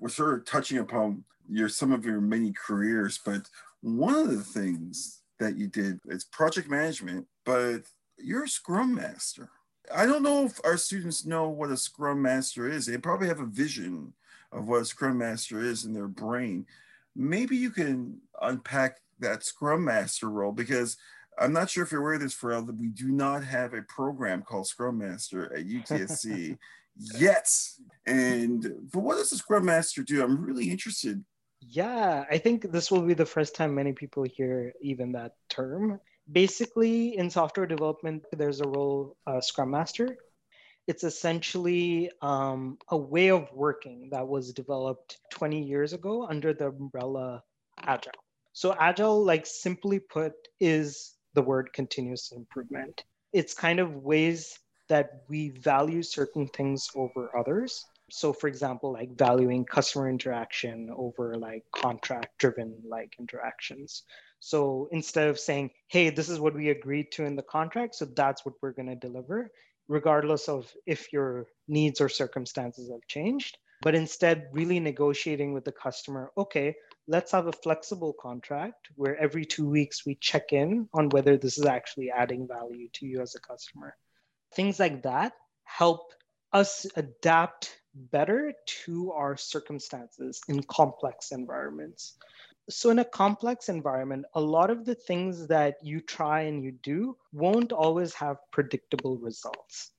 we're 0.00 0.08
sort 0.08 0.34
of 0.34 0.44
touching 0.44 0.78
upon 0.78 1.24
your 1.48 1.68
some 1.68 1.92
of 1.92 2.04
your 2.04 2.20
many 2.20 2.52
careers 2.52 3.18
but 3.24 3.48
one 3.80 4.14
of 4.14 4.30
the 4.30 4.42
things 4.42 5.22
that 5.38 5.56
you 5.56 5.68
did. 5.68 6.00
is 6.06 6.24
project 6.24 6.68
management, 6.68 7.26
but 7.44 7.82
you're 8.18 8.44
a 8.44 8.48
scrum 8.48 8.94
master. 8.94 9.50
I 9.94 10.04
don't 10.04 10.22
know 10.22 10.44
if 10.44 10.60
our 10.64 10.76
students 10.76 11.24
know 11.24 11.48
what 11.48 11.70
a 11.70 11.76
scrum 11.76 12.20
master 12.20 12.68
is. 12.68 12.86
They 12.86 12.98
probably 12.98 13.28
have 13.28 13.40
a 13.40 13.46
vision 13.46 14.12
of 14.52 14.68
what 14.68 14.82
a 14.82 14.84
scrum 14.84 15.18
master 15.18 15.60
is 15.62 15.84
in 15.84 15.94
their 15.94 16.08
brain. 16.08 16.66
Maybe 17.16 17.56
you 17.56 17.70
can 17.70 18.20
unpack 18.42 18.98
that 19.20 19.44
scrum 19.44 19.84
master 19.84 20.28
role 20.28 20.52
because 20.52 20.96
I'm 21.40 21.52
not 21.52 21.70
sure 21.70 21.84
if 21.84 21.92
you're 21.92 22.00
aware 22.00 22.14
of 22.14 22.20
this, 22.20 22.34
Faral, 22.34 22.66
that 22.66 22.78
we 22.78 22.88
do 22.88 23.10
not 23.10 23.44
have 23.44 23.74
a 23.74 23.82
program 23.82 24.42
called 24.42 24.66
Scrum 24.66 24.98
Master 24.98 25.52
at 25.54 25.66
UTSC 25.66 26.58
yet. 26.96 27.48
And 28.06 28.62
but 28.92 29.00
what 29.00 29.16
does 29.16 29.32
a 29.32 29.36
Scrum 29.36 29.64
Master 29.64 30.02
do? 30.02 30.22
I'm 30.22 30.44
really 30.44 30.70
interested 30.70 31.24
yeah, 31.60 32.24
I 32.30 32.38
think 32.38 32.70
this 32.70 32.90
will 32.90 33.02
be 33.02 33.14
the 33.14 33.26
first 33.26 33.54
time 33.54 33.74
many 33.74 33.92
people 33.92 34.22
hear 34.22 34.72
even 34.80 35.12
that 35.12 35.32
term. 35.48 36.00
Basically, 36.30 37.16
in 37.16 37.30
software 37.30 37.66
development, 37.66 38.24
there's 38.32 38.60
a 38.60 38.68
role, 38.68 39.16
uh, 39.26 39.40
Scrum 39.40 39.70
Master. 39.70 40.16
It's 40.86 41.04
essentially 41.04 42.10
um, 42.22 42.78
a 42.90 42.96
way 42.96 43.28
of 43.28 43.50
working 43.52 44.08
that 44.12 44.26
was 44.26 44.52
developed 44.52 45.18
20 45.32 45.62
years 45.62 45.92
ago 45.92 46.26
under 46.26 46.54
the 46.54 46.68
umbrella 46.68 47.42
Agile. 47.82 48.12
So, 48.52 48.74
Agile, 48.78 49.24
like 49.24 49.46
simply 49.46 49.98
put, 49.98 50.32
is 50.60 51.14
the 51.38 51.42
word 51.42 51.72
continuous 51.72 52.32
improvement. 52.32 53.04
It's 53.32 53.54
kind 53.54 53.78
of 53.78 53.94
ways 53.94 54.58
that 54.88 55.22
we 55.28 55.50
value 55.50 56.02
certain 56.02 56.48
things 56.48 56.88
over 56.96 57.30
others 57.38 57.84
so 58.10 58.32
for 58.32 58.48
example 58.48 58.92
like 58.92 59.10
valuing 59.16 59.64
customer 59.64 60.08
interaction 60.08 60.90
over 60.96 61.36
like 61.36 61.62
contract 61.72 62.28
driven 62.38 62.74
like 62.88 63.14
interactions 63.18 64.04
so 64.40 64.88
instead 64.92 65.28
of 65.28 65.38
saying 65.38 65.70
hey 65.88 66.08
this 66.10 66.28
is 66.28 66.40
what 66.40 66.54
we 66.54 66.70
agreed 66.70 67.12
to 67.12 67.24
in 67.24 67.36
the 67.36 67.42
contract 67.42 67.94
so 67.94 68.06
that's 68.16 68.44
what 68.44 68.54
we're 68.62 68.72
going 68.72 68.88
to 68.88 68.96
deliver 68.96 69.50
regardless 69.88 70.48
of 70.48 70.72
if 70.86 71.12
your 71.12 71.46
needs 71.68 72.00
or 72.00 72.08
circumstances 72.08 72.90
have 72.90 73.06
changed 73.08 73.58
but 73.82 73.94
instead 73.94 74.48
really 74.52 74.80
negotiating 74.80 75.52
with 75.52 75.64
the 75.64 75.72
customer 75.72 76.32
okay 76.38 76.74
let's 77.08 77.32
have 77.32 77.48
a 77.48 77.52
flexible 77.52 78.14
contract 78.20 78.88
where 78.94 79.16
every 79.16 79.44
two 79.44 79.68
weeks 79.68 80.06
we 80.06 80.14
check 80.16 80.52
in 80.52 80.88
on 80.94 81.08
whether 81.08 81.36
this 81.36 81.58
is 81.58 81.66
actually 81.66 82.10
adding 82.10 82.46
value 82.46 82.88
to 82.92 83.06
you 83.06 83.20
as 83.20 83.34
a 83.34 83.40
customer 83.40 83.96
things 84.54 84.78
like 84.78 85.02
that 85.02 85.32
help 85.64 86.12
us 86.52 86.86
adapt 86.96 87.78
better 87.94 88.52
to 88.66 89.12
our 89.12 89.36
circumstances 89.36 90.40
in 90.48 90.62
complex 90.62 91.32
environments. 91.32 92.16
So, 92.70 92.90
in 92.90 92.98
a 92.98 93.04
complex 93.04 93.68
environment, 93.68 94.26
a 94.34 94.40
lot 94.40 94.70
of 94.70 94.84
the 94.84 94.94
things 94.94 95.46
that 95.48 95.76
you 95.82 96.00
try 96.00 96.42
and 96.42 96.62
you 96.62 96.72
do 96.72 97.16
won't 97.32 97.72
always 97.72 98.12
have 98.14 98.36
predictable 98.52 99.16
results, 99.18 99.90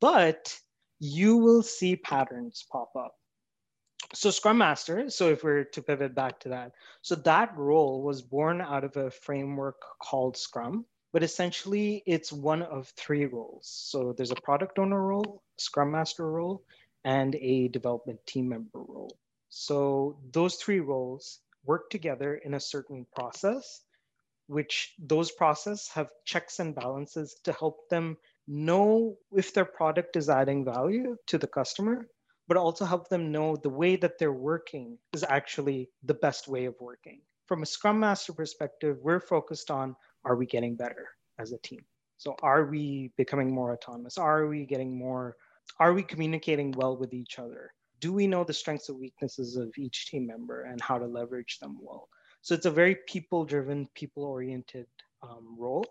but 0.00 0.58
you 0.98 1.36
will 1.36 1.62
see 1.62 1.96
patterns 1.96 2.64
pop 2.70 2.90
up. 2.96 3.14
So, 4.12 4.32
Scrum 4.32 4.58
Master, 4.58 5.08
so 5.08 5.28
if 5.28 5.44
we're 5.44 5.64
to 5.64 5.82
pivot 5.82 6.16
back 6.16 6.40
to 6.40 6.48
that, 6.48 6.72
so 7.00 7.14
that 7.14 7.56
role 7.56 8.02
was 8.02 8.22
born 8.22 8.60
out 8.60 8.82
of 8.82 8.96
a 8.96 9.10
framework 9.10 9.80
called 10.02 10.36
Scrum, 10.36 10.84
but 11.12 11.22
essentially 11.22 12.02
it's 12.06 12.32
one 12.32 12.62
of 12.62 12.88
three 12.96 13.26
roles. 13.26 13.68
So, 13.68 14.12
there's 14.12 14.32
a 14.32 14.42
product 14.42 14.80
owner 14.80 15.00
role, 15.00 15.44
Scrum 15.58 15.92
Master 15.92 16.28
role, 16.28 16.64
and 17.04 17.36
a 17.36 17.68
development 17.68 18.18
team 18.26 18.48
member 18.48 18.80
role. 18.80 19.16
So, 19.48 20.18
those 20.32 20.56
three 20.56 20.80
roles 20.80 21.38
work 21.64 21.88
together 21.88 22.34
in 22.34 22.54
a 22.54 22.60
certain 22.60 23.06
process, 23.14 23.82
which 24.48 24.92
those 24.98 25.30
processes 25.30 25.88
have 25.94 26.10
checks 26.24 26.58
and 26.58 26.74
balances 26.74 27.36
to 27.44 27.52
help 27.52 27.88
them 27.88 28.16
know 28.48 29.16
if 29.32 29.54
their 29.54 29.64
product 29.64 30.16
is 30.16 30.28
adding 30.28 30.64
value 30.64 31.16
to 31.26 31.38
the 31.38 31.46
customer, 31.46 32.08
but 32.50 32.56
also 32.56 32.84
help 32.84 33.08
them 33.08 33.30
know 33.30 33.54
the 33.54 33.70
way 33.70 33.94
that 33.94 34.18
they're 34.18 34.32
working 34.32 34.98
is 35.12 35.24
actually 35.28 35.88
the 36.02 36.14
best 36.14 36.48
way 36.48 36.64
of 36.64 36.74
working. 36.80 37.20
From 37.46 37.62
a 37.62 37.66
Scrum 37.66 38.00
Master 38.00 38.32
perspective, 38.32 38.98
we're 39.00 39.20
focused 39.20 39.70
on 39.70 39.94
are 40.24 40.34
we 40.34 40.46
getting 40.46 40.74
better 40.74 41.06
as 41.38 41.52
a 41.52 41.58
team? 41.58 41.84
So, 42.18 42.34
are 42.42 42.64
we 42.64 43.12
becoming 43.16 43.54
more 43.54 43.72
autonomous? 43.72 44.18
Are 44.18 44.48
we 44.48 44.66
getting 44.66 44.98
more? 44.98 45.36
Are 45.78 45.92
we 45.92 46.02
communicating 46.02 46.72
well 46.72 46.96
with 46.96 47.14
each 47.14 47.38
other? 47.38 47.72
do 48.00 48.12
we 48.12 48.26
know 48.26 48.44
the 48.44 48.52
strengths 48.52 48.88
and 48.88 48.98
weaknesses 48.98 49.56
of 49.56 49.72
each 49.78 50.10
team 50.10 50.26
member 50.26 50.62
and 50.62 50.80
how 50.80 50.98
to 50.98 51.06
leverage 51.06 51.58
them 51.58 51.78
well? 51.80 52.08
So 52.42 52.54
it's 52.54 52.66
a 52.66 52.70
very 52.70 52.96
people 53.06 53.44
driven, 53.44 53.88
people 53.94 54.24
oriented 54.24 54.86
um, 55.22 55.54
role. 55.58 55.84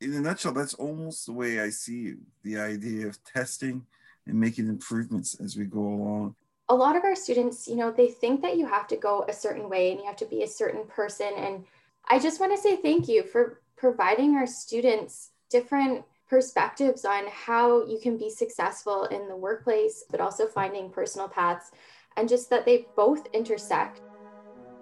In 0.00 0.12
a 0.12 0.20
nutshell, 0.20 0.52
that's 0.52 0.74
almost 0.74 1.24
the 1.24 1.32
way 1.32 1.60
I 1.60 1.70
see 1.70 2.14
the 2.42 2.58
idea 2.58 3.06
of 3.06 3.24
testing 3.24 3.86
and 4.26 4.38
making 4.38 4.68
improvements 4.68 5.38
as 5.40 5.56
we 5.56 5.64
go 5.64 5.80
along. 5.80 6.34
A 6.68 6.74
lot 6.74 6.96
of 6.96 7.04
our 7.04 7.14
students, 7.14 7.68
you 7.68 7.76
know, 7.76 7.90
they 7.90 8.08
think 8.08 8.40
that 8.42 8.56
you 8.56 8.66
have 8.66 8.86
to 8.88 8.96
go 8.96 9.24
a 9.28 9.32
certain 9.32 9.68
way 9.68 9.90
and 9.90 10.00
you 10.00 10.06
have 10.06 10.16
to 10.16 10.26
be 10.26 10.42
a 10.42 10.48
certain 10.48 10.84
person. 10.86 11.30
And 11.36 11.64
I 12.08 12.18
just 12.18 12.40
want 12.40 12.54
to 12.54 12.60
say 12.60 12.76
thank 12.76 13.08
you 13.08 13.22
for 13.22 13.60
providing 13.76 14.34
our 14.36 14.46
students 14.46 15.30
different 15.50 16.04
perspectives 16.28 17.04
on 17.04 17.24
how 17.28 17.84
you 17.86 17.98
can 18.02 18.16
be 18.16 18.30
successful 18.30 19.04
in 19.04 19.28
the 19.28 19.36
workplace, 19.36 20.04
but 20.10 20.20
also 20.20 20.46
finding 20.46 20.90
personal 20.90 21.28
paths 21.28 21.70
and 22.16 22.28
just 22.28 22.48
that 22.50 22.64
they 22.64 22.86
both 22.96 23.26
intersect. 23.32 24.00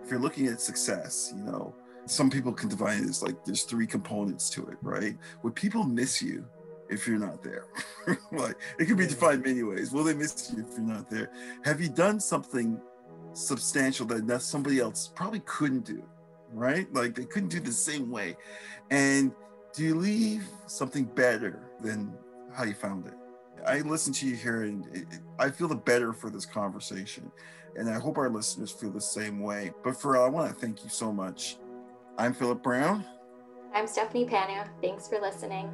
If 0.04 0.10
you're 0.10 0.20
looking 0.20 0.46
at 0.46 0.60
success, 0.60 1.32
you 1.36 1.42
know, 1.42 1.74
some 2.06 2.30
people 2.30 2.52
can 2.52 2.68
define 2.68 3.02
it 3.02 3.08
as 3.08 3.22
like 3.22 3.44
there's 3.44 3.62
three 3.62 3.86
components 3.86 4.50
to 4.50 4.66
it, 4.66 4.76
right? 4.82 5.16
Would 5.42 5.54
people 5.54 5.84
miss 5.84 6.20
you 6.22 6.44
if 6.92 7.06
you're 7.06 7.18
not 7.18 7.42
there? 7.42 7.66
like 8.32 8.56
it 8.78 8.86
could 8.86 8.98
be 8.98 9.06
defined 9.06 9.44
many 9.44 9.62
ways. 9.62 9.92
Will 9.92 10.04
they 10.04 10.14
miss 10.14 10.52
you 10.54 10.64
if 10.64 10.70
you're 10.72 10.80
not 10.80 11.10
there? 11.10 11.30
Have 11.64 11.80
you 11.80 11.88
done 11.88 12.20
something 12.20 12.80
substantial 13.32 14.06
that 14.06 14.42
somebody 14.42 14.78
else 14.78 15.10
probably 15.14 15.40
couldn't 15.40 15.84
do? 15.84 16.02
Right? 16.52 16.92
Like 16.92 17.14
they 17.14 17.24
couldn't 17.24 17.48
do 17.48 17.60
the 17.60 17.72
same 17.72 18.10
way. 18.10 18.36
And 18.90 19.32
do 19.72 19.82
you 19.82 19.94
leave 19.94 20.46
something 20.66 21.04
better 21.04 21.60
than 21.80 22.12
how 22.52 22.64
you 22.64 22.74
found 22.74 23.06
it? 23.06 23.14
I 23.66 23.80
listen 23.80 24.12
to 24.14 24.26
you 24.26 24.34
here 24.34 24.64
and 24.64 24.86
it, 24.88 25.02
it, 25.10 25.20
I 25.38 25.50
feel 25.50 25.68
the 25.68 25.76
better 25.76 26.12
for 26.12 26.30
this 26.30 26.44
conversation. 26.44 27.30
And 27.76 27.88
I 27.88 27.98
hope 27.98 28.18
our 28.18 28.28
listeners 28.28 28.70
feel 28.70 28.90
the 28.90 29.00
same 29.00 29.40
way. 29.40 29.72
But 29.82 29.98
for 29.98 30.22
I 30.22 30.28
want 30.28 30.52
to 30.52 30.54
thank 30.54 30.84
you 30.84 30.90
so 30.90 31.12
much. 31.12 31.56
I'm 32.18 32.34
Philip 32.34 32.62
Brown. 32.62 33.04
I'm 33.72 33.86
Stephanie 33.86 34.26
Panu. 34.26 34.68
Thanks 34.82 35.08
for 35.08 35.18
listening. 35.18 35.70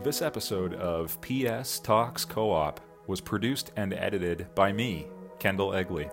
This 0.00 0.22
episode 0.22 0.74
of 0.74 1.20
PS 1.20 1.80
Talks 1.80 2.24
Co 2.24 2.52
op 2.52 2.80
was 3.08 3.20
produced 3.20 3.72
and 3.74 3.92
edited 3.92 4.46
by 4.54 4.72
me, 4.72 5.08
Kendall 5.40 5.72
Egley. 5.72 6.08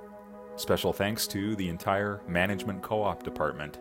Special 0.55 0.91
thanks 0.91 1.27
to 1.27 1.55
the 1.55 1.69
entire 1.69 2.19
Management 2.27 2.81
Co 2.81 3.03
op 3.03 3.21
department, 3.21 3.77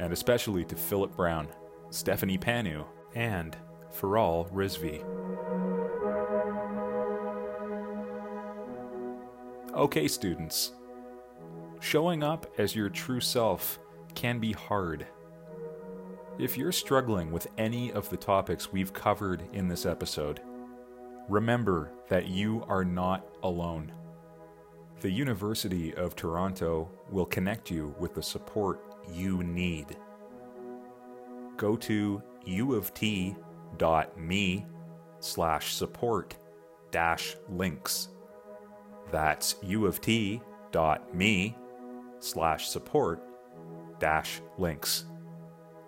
and 0.00 0.12
especially 0.12 0.66
to 0.66 0.76
Philip 0.76 1.16
Brown, 1.16 1.48
Stephanie 1.88 2.36
Panu, 2.36 2.84
and 3.14 3.56
Faral 3.90 4.52
Rizvi. 4.52 5.02
Okay, 9.74 10.08
students. 10.08 10.72
Showing 11.80 12.22
up 12.22 12.52
as 12.58 12.76
your 12.76 12.90
true 12.90 13.20
self 13.20 13.78
can 14.14 14.40
be 14.40 14.52
hard. 14.52 15.06
If 16.38 16.56
you're 16.56 16.70
struggling 16.70 17.32
with 17.32 17.48
any 17.58 17.90
of 17.92 18.08
the 18.10 18.16
topics 18.16 18.72
we've 18.72 18.92
covered 18.92 19.42
in 19.52 19.66
this 19.66 19.84
episode, 19.84 20.40
remember 21.28 21.90
that 22.08 22.28
you 22.28 22.64
are 22.68 22.84
not 22.84 23.26
alone. 23.42 23.90
The 25.00 25.10
University 25.10 25.92
of 25.94 26.14
Toronto 26.14 26.88
will 27.10 27.26
connect 27.26 27.72
you 27.72 27.92
with 27.98 28.14
the 28.14 28.22
support 28.22 28.80
you 29.12 29.42
need. 29.42 29.96
Go 31.56 31.74
to 31.74 32.22
uoft.me 32.46 33.36
slash 35.18 35.74
support 35.74 36.36
dash 36.92 37.36
links. 37.48 38.10
That's 39.10 39.54
uoft.me 39.54 40.40
slash 42.20 42.68
support 42.68 43.22
dash 43.98 44.40
links. 44.56 45.04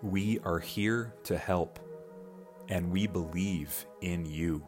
We 0.03 0.39
are 0.39 0.57
here 0.57 1.13
to 1.25 1.37
help, 1.37 1.79
and 2.69 2.91
we 2.91 3.05
believe 3.05 3.85
in 4.01 4.25
you. 4.25 4.67